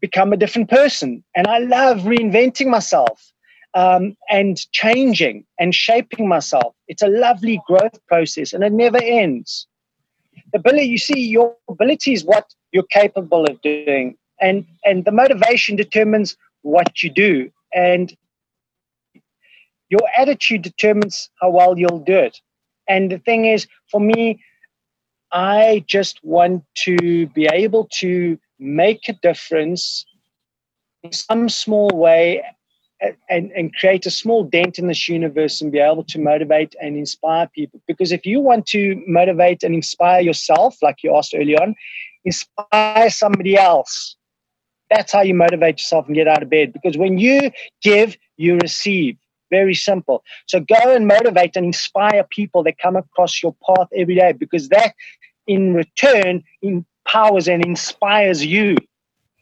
become 0.00 0.32
a 0.32 0.36
different 0.36 0.68
person, 0.68 1.24
and 1.34 1.46
I 1.46 1.58
love 1.58 2.00
reinventing 2.00 2.66
myself 2.66 3.32
um, 3.74 4.16
and 4.30 4.58
changing 4.72 5.44
and 5.58 5.74
shaping 5.74 6.28
myself. 6.28 6.74
It's 6.88 7.02
a 7.02 7.08
lovely 7.08 7.60
growth 7.66 7.98
process, 8.06 8.52
and 8.52 8.62
it 8.62 8.72
never 8.72 9.02
ends. 9.02 9.66
The 10.52 10.58
ability, 10.58 10.86
you 10.86 10.98
see, 10.98 11.20
your 11.20 11.56
ability 11.68 12.12
is 12.12 12.24
what 12.24 12.54
you're 12.72 12.84
capable 12.84 13.44
of 13.44 13.60
doing, 13.62 14.16
and 14.40 14.66
and 14.84 15.04
the 15.04 15.12
motivation 15.12 15.76
determines 15.76 16.36
what 16.62 17.02
you 17.02 17.10
do, 17.10 17.50
and 17.72 18.16
your 19.88 20.08
attitude 20.16 20.62
determines 20.62 21.30
how 21.40 21.50
well 21.50 21.78
you'll 21.78 22.00
do 22.00 22.18
it. 22.18 22.40
And 22.88 23.10
the 23.10 23.18
thing 23.18 23.46
is, 23.46 23.66
for 23.90 24.00
me, 24.00 24.42
I 25.32 25.84
just 25.86 26.22
want 26.24 26.64
to 26.86 27.26
be 27.28 27.46
able 27.46 27.88
to 27.94 28.38
make 28.58 29.08
a 29.08 29.12
difference 29.14 30.06
in 31.02 31.12
some 31.12 31.48
small 31.48 31.90
way 31.90 32.42
and, 33.28 33.50
and 33.52 33.74
create 33.76 34.06
a 34.06 34.10
small 34.10 34.44
dent 34.44 34.78
in 34.78 34.86
this 34.86 35.08
universe 35.08 35.60
and 35.60 35.70
be 35.70 35.78
able 35.78 36.04
to 36.04 36.18
motivate 36.18 36.74
and 36.80 36.96
inspire 36.96 37.48
people. 37.54 37.80
Because 37.86 38.12
if 38.12 38.24
you 38.24 38.40
want 38.40 38.66
to 38.68 39.02
motivate 39.06 39.62
and 39.62 39.74
inspire 39.74 40.20
yourself, 40.20 40.76
like 40.82 41.02
you 41.02 41.14
asked 41.14 41.34
earlier 41.36 41.60
on, 41.60 41.74
inspire 42.24 43.10
somebody 43.10 43.56
else. 43.56 44.16
That's 44.90 45.12
how 45.12 45.22
you 45.22 45.34
motivate 45.34 45.78
yourself 45.78 46.06
and 46.06 46.14
get 46.14 46.28
out 46.28 46.42
of 46.42 46.50
bed. 46.50 46.72
Because 46.72 46.96
when 46.96 47.18
you 47.18 47.50
give, 47.82 48.16
you 48.36 48.56
receive. 48.58 49.16
Very 49.50 49.74
simple. 49.74 50.24
So 50.46 50.60
go 50.60 50.94
and 50.94 51.06
motivate 51.06 51.56
and 51.56 51.66
inspire 51.66 52.24
people 52.30 52.62
that 52.64 52.78
come 52.78 52.96
across 52.96 53.42
your 53.42 53.54
path 53.66 53.88
every 53.94 54.16
day 54.16 54.32
because 54.32 54.68
that 54.70 54.94
in 55.46 55.74
return 55.74 56.42
empowers 56.62 57.48
and 57.48 57.64
inspires 57.64 58.44
you. 58.44 58.76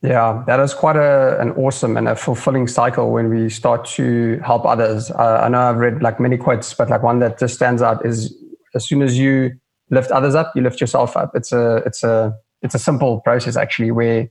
Yeah, 0.02 0.44
that 0.46 0.60
is 0.60 0.74
quite 0.74 0.96
a, 0.96 1.40
an 1.40 1.52
awesome 1.52 1.96
and 1.96 2.08
a 2.08 2.14
fulfilling 2.14 2.68
cycle 2.68 3.10
when 3.10 3.30
we 3.30 3.48
start 3.48 3.86
to 3.96 4.38
help 4.44 4.66
others. 4.66 5.10
Uh, 5.10 5.40
I 5.42 5.48
know 5.48 5.60
I've 5.60 5.78
read 5.78 6.02
like 6.02 6.20
many 6.20 6.36
quotes, 6.36 6.74
but 6.74 6.90
like 6.90 7.02
one 7.02 7.20
that 7.20 7.38
just 7.38 7.54
stands 7.54 7.80
out 7.80 8.04
is 8.04 8.34
as 8.74 8.86
soon 8.86 9.00
as 9.00 9.16
you 9.18 9.52
lift 9.88 10.10
others 10.10 10.34
up, 10.34 10.52
you 10.54 10.60
lift 10.60 10.78
yourself 10.78 11.16
up. 11.16 11.34
It's 11.34 11.52
a 11.52 11.76
it's 11.86 12.04
a 12.04 12.36
it's 12.60 12.74
a 12.74 12.78
simple 12.78 13.20
process 13.20 13.56
actually 13.56 13.92
where 13.92 14.28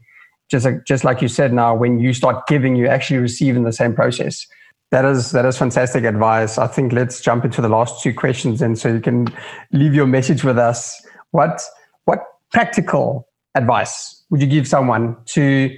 just 0.53 0.65
like, 0.65 0.85
just 0.85 1.03
like 1.03 1.19
you 1.19 1.27
said 1.27 1.51
now, 1.51 1.75
when 1.75 1.99
you 1.99 2.13
start 2.13 2.45
giving, 2.45 2.75
you 2.75 2.87
actually 2.87 3.17
receive 3.17 3.55
in 3.55 3.63
the 3.63 3.73
same 3.73 3.95
process. 3.95 4.45
That 4.91 5.03
is 5.03 5.31
that 5.31 5.45
is 5.45 5.57
fantastic 5.57 6.03
advice. 6.03 6.59
I 6.59 6.67
think 6.67 6.93
let's 6.93 7.19
jump 7.19 7.43
into 7.43 7.61
the 7.61 7.69
last 7.69 8.03
two 8.03 8.13
questions, 8.13 8.61
and 8.61 8.77
so 8.77 8.89
you 8.89 9.01
can 9.01 9.27
leave 9.71 9.95
your 9.95 10.05
message 10.05 10.43
with 10.43 10.59
us. 10.59 11.03
What 11.31 11.59
what 12.05 12.19
practical 12.51 13.27
advice 13.55 14.23
would 14.29 14.41
you 14.41 14.47
give 14.47 14.67
someone 14.67 15.17
to 15.25 15.75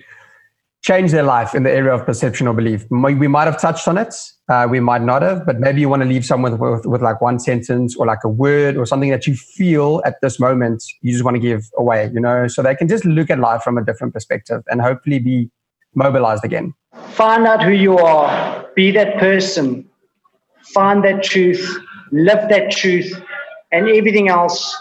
change 0.86 1.12
their 1.12 1.24
life 1.24 1.56
in 1.56 1.64
the 1.64 1.72
area 1.72 1.92
of 1.92 2.06
perception 2.06 2.48
or 2.48 2.54
belief? 2.54 2.86
We 2.92 3.28
might 3.28 3.46
have 3.46 3.60
touched 3.60 3.88
on 3.88 3.98
it, 3.98 4.14
uh, 4.48 4.68
we 4.70 4.80
might 4.80 5.02
not 5.02 5.24
have, 5.24 5.44
but 5.44 5.60
maybe 5.60 5.82
you 5.82 5.90
want 5.90 6.04
to 6.04 6.08
leave 6.08 6.24
someone 6.24 6.52
with, 6.52 6.62
with, 6.62 6.86
with 6.86 7.02
like 7.02 7.22
one 7.22 7.40
sentence 7.40 7.96
or 7.96 8.06
like 8.06 8.24
a 8.24 8.30
word 8.30 8.78
or 8.78 8.86
something 8.86 9.10
that 9.10 9.26
you 9.26 9.36
feel 9.36 10.04
at 10.06 10.22
this 10.22 10.40
moment 10.40 10.84
you 11.02 11.12
just 11.12 11.24
want 11.24 11.34
to 11.34 11.42
give 11.42 11.64
away, 11.76 12.12
you 12.14 12.20
know, 12.20 12.48
so 12.48 12.62
they 12.62 12.76
can 12.76 12.88
just 12.88 13.04
look 13.04 13.32
at 13.32 13.40
life 13.40 13.64
from 13.64 13.80
a 13.80 13.84
different 13.84 14.14
perspective 14.14 14.62
and 14.70 14.80
hopefully 14.80 15.18
be 15.18 15.50
mobilized 15.96 16.46
again. 16.46 16.72
Find 17.10 17.48
out 17.48 17.64
who 17.64 17.72
you 17.72 17.98
are, 17.98 18.70
be 18.76 18.92
that 18.92 19.18
person, 19.18 19.90
find 20.66 21.04
that 21.04 21.24
truth, 21.24 21.80
live 22.12 22.48
that 22.50 22.70
truth, 22.70 23.12
and 23.72 23.90
everything 23.90 24.30
else 24.30 24.76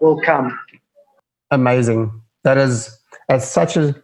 will 0.00 0.18
come. 0.22 0.58
Amazing. 1.50 2.10
That 2.44 2.56
is 2.56 2.98
that's 3.28 3.46
such 3.46 3.76
a 3.76 3.94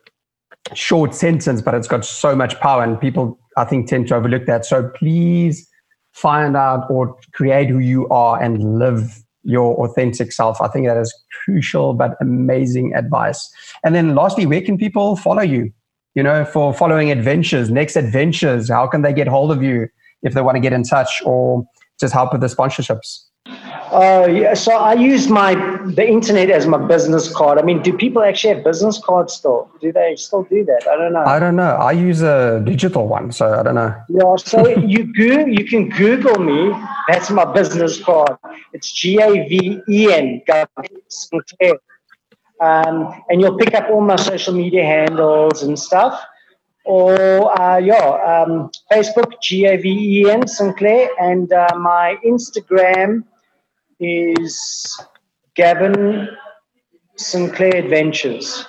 short 0.75 1.15
sentence, 1.15 1.63
but 1.63 1.75
it's 1.75 1.89
got 1.89 2.05
so 2.05 2.35
much 2.35 2.59
power, 2.61 2.83
and 2.83 3.01
people 3.01 3.39
I 3.57 3.65
think 3.65 3.89
tend 3.89 4.09
to 4.09 4.17
overlook 4.17 4.47
that. 4.47 4.65
So 4.65 4.89
please 4.91 5.69
find 6.13 6.57
out 6.57 6.87
or 6.91 7.17
create 7.33 7.69
who 7.69 7.79
you 7.79 8.09
are 8.09 8.43
and 8.43 8.79
live 8.79 9.23
your 9.43 9.75
authentic 9.85 10.33
self. 10.33 10.61
I 10.61 10.69
think 10.69 10.87
that 10.87 10.97
is 10.97 11.15
crucial 11.45 11.95
but 11.95 12.15
amazing 12.21 12.95
advice. 12.95 13.51
And 13.85 13.95
then 13.95 14.15
lastly, 14.15 14.45
where 14.45 14.61
can 14.61 14.77
people 14.77 15.17
follow 15.17 15.43
you? 15.43 15.73
you 16.15 16.23
know, 16.23 16.45
for 16.45 16.75
following 16.75 17.11
adventures, 17.11 17.71
next 17.71 17.97
adventures? 17.97 18.69
How 18.69 18.87
can 18.87 19.03
they 19.03 19.13
get 19.13 19.29
hold 19.29 19.53
of 19.53 19.63
you 19.63 19.89
if 20.23 20.35
they 20.35 20.43
want 20.43 20.57
to 20.57 20.61
get 20.61 20.73
in 20.73 20.83
touch 20.83 21.23
or 21.25 21.65
just 21.99 22.13
help 22.13 22.33
with 22.33 22.41
the 22.41 22.49
sponsorships? 22.49 23.25
Uh, 23.91 24.29
yeah, 24.31 24.55
so 24.55 24.73
I 24.73 24.95
use 24.95 25.29
my 25.29 25.55
the 25.85 26.07
internet 26.07 26.51
as 26.51 26.67
my 26.67 26.79
business 26.79 27.33
card. 27.35 27.59
I 27.59 27.63
mean, 27.63 27.83
do 27.83 27.93
people 27.97 28.23
actually 28.23 28.55
have 28.55 28.65
business 28.65 29.01
cards 29.05 29.35
still? 29.35 29.71
Do 29.81 29.93
they 29.93 30.15
still 30.17 30.45
do 30.45 30.65
that? 30.65 30.87
I 30.89 30.97
don't 30.97 31.13
know. 31.13 31.25
I 31.25 31.39
don't 31.39 31.57
know. 31.57 31.75
I 31.75 31.93
use 31.93 32.23
a 32.23 32.63
digital 32.65 33.09
one, 33.09 33.33
so 33.33 33.53
I 33.53 33.63
don't 33.63 33.75
know. 33.75 33.95
Yeah, 34.09 34.37
so 34.37 34.69
you 34.95 35.13
go, 35.13 35.45
you 35.47 35.65
can 35.65 35.89
Google 35.89 36.39
me. 36.39 36.73
That's 37.09 37.31
my 37.31 37.45
business 37.53 38.03
card. 38.03 38.37
It's 38.73 38.93
G 38.93 39.21
A 39.21 39.49
V 39.49 39.81
E 39.89 40.13
N 40.13 40.43
Sinclair 41.09 41.79
um, 42.61 43.23
and 43.29 43.41
you'll 43.41 43.57
pick 43.57 43.75
up 43.75 43.89
all 43.91 44.03
my 44.03 44.17
social 44.17 44.55
media 44.55 44.85
handles 44.85 45.63
and 45.63 45.79
stuff. 45.79 46.23
Or, 46.85 47.61
uh, 47.61 47.79
yeah, 47.79 48.45
um, 48.47 48.71
Facebook, 48.91 49.41
G 49.43 49.67
A 49.67 49.77
V 49.77 49.89
E 49.89 50.31
N 50.31 50.47
Sinclair, 50.47 51.09
and 51.21 51.53
uh, 51.53 51.69
my 51.79 52.17
Instagram 52.25 53.25
is 54.01 55.01
Gaven 55.57 56.29
Sinclair 57.17 57.77
Adventures. 57.77 58.67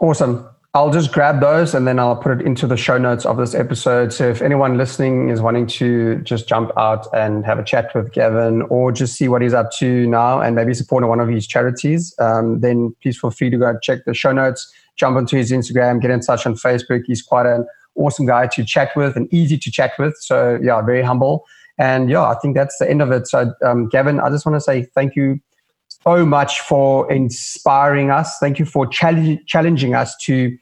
Awesome. 0.00 0.48
I'll 0.74 0.90
just 0.90 1.12
grab 1.12 1.40
those 1.40 1.74
and 1.74 1.86
then 1.86 1.98
I'll 1.98 2.16
put 2.16 2.40
it 2.40 2.46
into 2.46 2.66
the 2.66 2.78
show 2.78 2.96
notes 2.96 3.26
of 3.26 3.36
this 3.36 3.54
episode. 3.54 4.10
So 4.10 4.30
if 4.30 4.40
anyone 4.40 4.78
listening 4.78 5.28
is 5.28 5.42
wanting 5.42 5.66
to 5.66 6.16
just 6.22 6.48
jump 6.48 6.70
out 6.78 7.06
and 7.14 7.44
have 7.44 7.58
a 7.58 7.62
chat 7.62 7.94
with 7.94 8.10
Gaven 8.12 8.62
or 8.70 8.90
just 8.90 9.16
see 9.16 9.28
what 9.28 9.42
he's 9.42 9.52
up 9.52 9.70
to 9.72 10.06
now 10.06 10.40
and 10.40 10.56
maybe 10.56 10.72
support 10.72 11.06
one 11.06 11.20
of 11.20 11.28
his 11.28 11.46
charities, 11.46 12.14
um, 12.18 12.60
then 12.60 12.96
please 13.02 13.20
feel 13.20 13.30
free 13.30 13.50
to 13.50 13.58
go 13.58 13.78
check 13.82 14.06
the 14.06 14.14
show 14.14 14.32
notes, 14.32 14.72
jump 14.96 15.18
onto 15.18 15.36
his 15.36 15.52
Instagram, 15.52 16.00
get 16.00 16.10
in 16.10 16.20
touch 16.20 16.46
on 16.46 16.54
Facebook. 16.54 17.02
He's 17.06 17.20
quite 17.20 17.44
an 17.44 17.66
awesome 17.94 18.24
guy 18.24 18.46
to 18.46 18.64
chat 18.64 18.96
with 18.96 19.14
and 19.14 19.32
easy 19.32 19.58
to 19.58 19.70
chat 19.70 19.92
with. 19.98 20.16
So 20.20 20.58
yeah, 20.62 20.80
very 20.80 21.02
humble. 21.02 21.44
And 21.78 22.10
yeah, 22.10 22.24
I 22.24 22.34
think 22.36 22.54
that's 22.54 22.78
the 22.78 22.88
end 22.88 23.02
of 23.02 23.10
it. 23.10 23.26
So 23.26 23.52
um, 23.64 23.88
Gaven, 23.88 24.22
I 24.22 24.30
just 24.30 24.44
want 24.46 24.56
to 24.56 24.60
say 24.60 24.82
thank 24.94 25.16
you 25.16 25.40
so 25.88 26.24
much 26.24 26.60
for 26.60 27.10
inspiring 27.12 28.10
us. 28.10 28.38
Thank 28.38 28.58
you 28.58 28.64
for 28.64 28.86
challenge, 28.86 29.40
challenging 29.46 29.94
us 29.94 30.16
to 30.22 30.56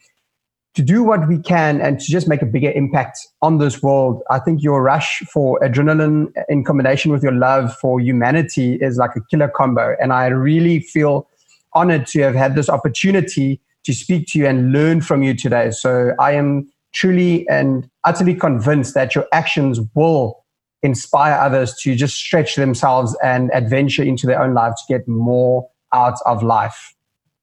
to 0.73 0.81
do 0.81 1.03
what 1.03 1.27
we 1.27 1.37
can 1.37 1.81
and 1.81 1.99
to 1.99 2.05
just 2.05 2.29
make 2.29 2.41
a 2.41 2.45
bigger 2.45 2.71
impact 2.71 3.19
on 3.41 3.57
this 3.57 3.83
world. 3.83 4.21
I 4.29 4.39
think 4.39 4.63
your 4.63 4.81
rush 4.81 5.19
for 5.31 5.59
adrenaline 5.59 6.31
in 6.47 6.63
combination 6.63 7.11
with 7.11 7.21
your 7.21 7.33
love 7.33 7.75
for 7.75 7.99
humanity 7.99 8.75
is 8.75 8.95
like 8.95 9.13
a 9.17 9.21
killer 9.29 9.49
combo. 9.49 9.97
And 10.01 10.13
I 10.13 10.27
really 10.27 10.79
feel 10.79 11.27
honored 11.73 12.05
to 12.07 12.21
have 12.21 12.35
had 12.35 12.55
this 12.55 12.69
opportunity 12.69 13.59
to 13.83 13.93
speak 13.93 14.27
to 14.27 14.39
you 14.39 14.47
and 14.47 14.71
learn 14.71 15.01
from 15.01 15.23
you 15.23 15.35
today. 15.35 15.71
So 15.71 16.13
I 16.19 16.33
am 16.33 16.71
truly 16.93 17.47
and 17.49 17.89
utterly 18.05 18.35
convinced 18.35 18.93
that 18.93 19.13
your 19.13 19.27
actions 19.33 19.79
will 19.93 20.40
inspire 20.83 21.33
others 21.33 21.75
to 21.81 21.95
just 21.95 22.15
stretch 22.15 22.55
themselves 22.55 23.15
and 23.23 23.51
adventure 23.53 24.03
into 24.03 24.25
their 24.25 24.41
own 24.41 24.53
lives 24.53 24.83
to 24.85 24.97
get 24.97 25.07
more 25.07 25.69
out 25.93 26.17
of 26.25 26.43
life. 26.43 26.95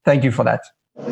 Thank 0.05 0.25
you 0.25 0.33
for 0.33 0.45
that. 0.45 0.63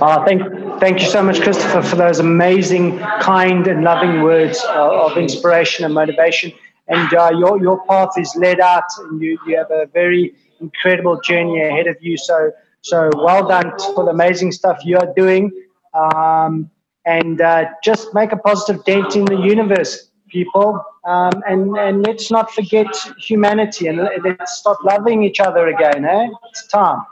Uh, 0.00 0.24
thank, 0.24 0.42
thank 0.80 1.00
you 1.00 1.06
so 1.06 1.22
much, 1.22 1.40
Christopher, 1.40 1.82
for 1.82 1.96
those 1.96 2.18
amazing, 2.18 2.98
kind, 3.20 3.66
and 3.68 3.84
loving 3.84 4.22
words 4.22 4.58
uh, 4.64 5.06
of 5.06 5.16
inspiration 5.16 5.84
and 5.84 5.94
motivation. 5.94 6.52
And 6.88 7.14
uh, 7.14 7.30
your, 7.38 7.60
your 7.60 7.84
path 7.86 8.10
is 8.18 8.34
led 8.36 8.58
out, 8.58 8.84
and 8.98 9.20
you, 9.22 9.38
you 9.46 9.56
have 9.56 9.70
a 9.70 9.86
very 9.86 10.34
incredible 10.60 11.20
journey 11.20 11.60
ahead 11.62 11.86
of 11.86 11.96
you. 12.00 12.16
So, 12.16 12.50
so 12.80 13.10
well 13.14 13.46
done 13.46 13.72
for 13.94 14.04
the 14.04 14.10
amazing 14.10 14.52
stuff 14.52 14.84
you 14.84 14.98
are 14.98 15.12
doing. 15.14 15.52
Um, 15.94 16.70
and 17.04 17.40
uh, 17.40 17.66
just 17.84 18.12
make 18.12 18.32
a 18.32 18.36
positive 18.36 18.84
dent 18.84 19.14
in 19.14 19.24
the 19.24 19.36
universe, 19.36 20.05
people. 20.28 20.84
Um, 21.04 21.32
and, 21.48 21.76
and 21.76 22.06
let's 22.06 22.30
not 22.30 22.52
forget 22.52 22.86
humanity 23.18 23.86
and 23.86 23.98
let's 24.24 24.58
start 24.58 24.84
loving 24.84 25.22
each 25.24 25.40
other 25.40 25.68
again. 25.68 26.04
Eh? 26.04 26.28
It's 26.50 26.66
time. 26.66 27.02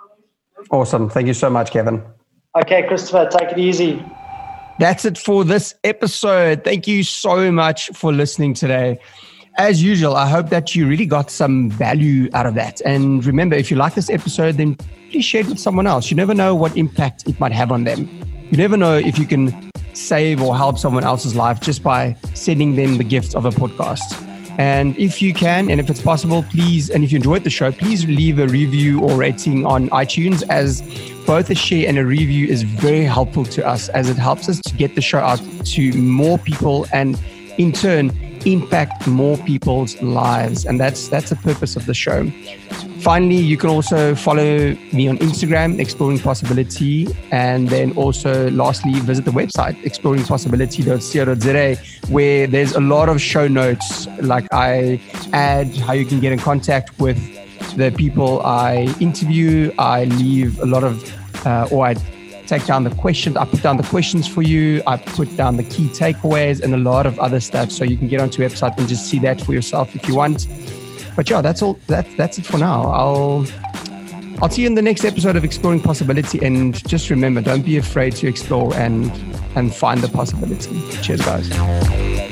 Awesome. 0.71 1.09
Thank 1.09 1.27
you 1.27 1.35
so 1.35 1.51
much, 1.51 1.71
Kevin. 1.71 2.03
Okay, 2.57 2.87
Christopher, 2.87 3.29
take 3.31 3.53
it 3.53 3.59
easy. 3.59 4.05
That's 4.79 5.05
it 5.05 5.19
for 5.19 5.45
this 5.45 5.75
episode. 5.85 6.65
Thank 6.65 6.87
you 6.87 7.05
so 7.05 7.51
much 7.53 7.91
for 7.95 8.13
listening 8.13 8.55
today. 8.55 8.99
As 9.57 9.83
usual, 9.83 10.17
I 10.17 10.29
hope 10.29 10.49
that 10.49 10.75
you 10.75 10.89
really 10.89 11.07
got 11.07 11.31
some 11.31 11.71
value 11.71 12.29
out 12.35 12.47
of 12.47 12.55
that. 12.55 12.81
And 12.85 13.25
remember, 13.25 13.55
if 13.55 13.71
you 13.71 13.77
like 13.77 13.95
this 13.95 14.11
episode, 14.11 14.57
then 14.57 14.77
please 15.11 15.25
share 15.25 15.43
it 15.43 15.47
with 15.47 15.61
someone 15.61 15.87
else. 15.87 16.11
You 16.11 16.17
never 16.17 16.35
know 16.35 16.57
what 16.57 16.77
impact 16.77 17.29
it 17.29 17.39
might 17.39 17.53
have 17.53 17.71
on 17.71 17.85
them. 17.85 18.09
You 18.51 18.59
never 18.59 18.77
know 18.77 18.97
if 18.97 19.17
you 19.17 19.27
can 19.27 19.71
save 19.95 20.43
or 20.43 20.57
help 20.57 20.79
someone 20.79 21.05
else's 21.05 21.35
life 21.35 21.61
just 21.61 21.83
by 21.83 22.17
sending 22.35 22.77
them 22.77 22.99
the 22.99 23.05
gift 23.05 23.35
of 23.35 23.45
a 23.45 23.51
podcast. 23.51 24.21
And 24.59 24.97
if 24.99 25.21
you 25.21 25.35
can, 25.35 25.69
and 25.69 25.81
if 25.81 25.91
it's 25.91 26.01
possible, 26.01 26.45
please, 26.45 26.89
and 26.89 27.03
if 27.03 27.11
you 27.11 27.17
enjoyed 27.17 27.43
the 27.43 27.51
show, 27.51 27.73
please 27.73 28.05
leave 28.05 28.39
a 28.39 28.47
review 28.47 29.01
or 29.01 29.17
rating 29.17 29.67
on 29.67 29.89
iTunes 29.91 30.45
as 30.49 30.81
both 31.27 31.51
a 31.51 31.55
share 31.55 31.89
and 31.89 31.99
a 31.99 32.05
review 32.05 32.47
is 32.47 32.63
very 32.63 33.05
helpful 33.05 33.45
to 33.45 33.67
us 33.67 33.89
as 33.89 34.09
it 34.09 34.17
helps 34.17 34.49
us 34.49 34.61
to 34.61 34.75
get 34.75 34.95
the 34.95 35.01
show 35.01 35.19
out 35.19 35.41
to 35.65 35.93
more 35.95 36.39
people 36.39 36.87
and 36.93 37.21
in 37.59 37.73
turn 37.73 38.11
impact 38.47 39.07
more 39.07 39.37
people's 39.39 40.01
lives. 40.03 40.65
And 40.65 40.79
that's 40.81 41.09
that's 41.09 41.31
the 41.31 41.37
purpose 41.37 41.77
of 41.77 41.87
the 41.87 41.95
show. 41.95 42.31
Finally, 43.01 43.37
you 43.37 43.57
can 43.59 43.69
also 43.69 44.15
follow 44.15 44.75
me 44.93 45.09
on 45.09 45.19
Instagram, 45.19 45.79
Exploring 45.79 46.19
Possibility. 46.19 47.07
And 47.31 47.69
then 47.69 47.93
also, 47.97 48.51
lastly, 48.51 48.95
visit 49.01 49.27
the 49.27 49.31
website, 49.31 49.77
exploringpossibility.co.za, 49.83 51.77
where 52.11 52.47
there's 52.47 52.73
a 52.73 52.81
lot 52.81 53.09
of 53.11 53.21
show 53.21 53.47
notes. 53.47 54.07
Like 54.23 54.47
I 54.53 55.01
add 55.33 55.77
how 55.77 55.93
you 55.93 56.07
can 56.07 56.21
get 56.21 56.33
in 56.33 56.39
contact 56.39 56.99
with 56.99 57.19
the 57.77 57.91
people 57.91 58.41
I 58.43 58.95
interview. 59.01 59.73
I 59.79 60.05
leave 60.05 60.59
a 60.61 60.67
lot 60.67 60.85
of, 60.85 61.47
uh, 61.47 61.69
or 61.71 61.87
I 61.87 61.95
take 62.47 62.67
down 62.67 62.85
the 62.85 62.95
questions. 62.95 63.37
I 63.37 63.45
put 63.45 63.63
down 63.63 63.77
the 63.77 63.85
questions 63.85 64.27
for 64.27 64.43
you. 64.43 64.83
I 64.87 64.97
put 64.97 65.37
down 65.37 65.57
the 65.57 65.65
key 65.65 65.89
takeaways 65.89 66.63
and 66.63 66.75
a 66.75 66.79
lot 66.79 67.07
of 67.07 67.19
other 67.19 67.41
stuff. 67.41 67.71
So 67.71 67.85
you 67.85 67.97
can 67.97 68.09
get 68.09 68.21
onto 68.21 68.43
website 68.43 68.77
and 68.79 68.89
just 68.89 69.07
see 69.07 69.19
that 69.21 69.41
for 69.41 69.53
yourself 69.53 69.95
if 69.95 70.07
you 70.09 70.15
want 70.15 70.47
but 71.17 71.31
yeah, 71.31 71.41
that's 71.41 71.63
all. 71.63 71.79
That, 71.87 72.07
that's 72.17 72.39
it 72.39 72.47
for 72.47 72.59
now. 72.59 72.85
I'll 72.85 73.47
I'll 74.43 74.51
see 74.51 74.63
you 74.63 74.67
in 74.67 74.75
the 74.75 74.83
next 74.83 75.05
episode 75.05 75.37
of 75.37 75.45
Exploring 75.45 75.81
Possibility. 75.81 76.45
And 76.45 76.87
just 76.89 77.11
remember, 77.11 77.41
don't 77.41 77.65
be 77.65 77.77
afraid 77.77 78.17
to 78.17 78.27
explore 78.27 78.75
and 78.75 79.11
and 79.57 79.75
find 79.75 80.01
the 80.01 80.09
possibility. 80.09 80.81
Cheers, 81.03 81.21
guys. 81.23 82.24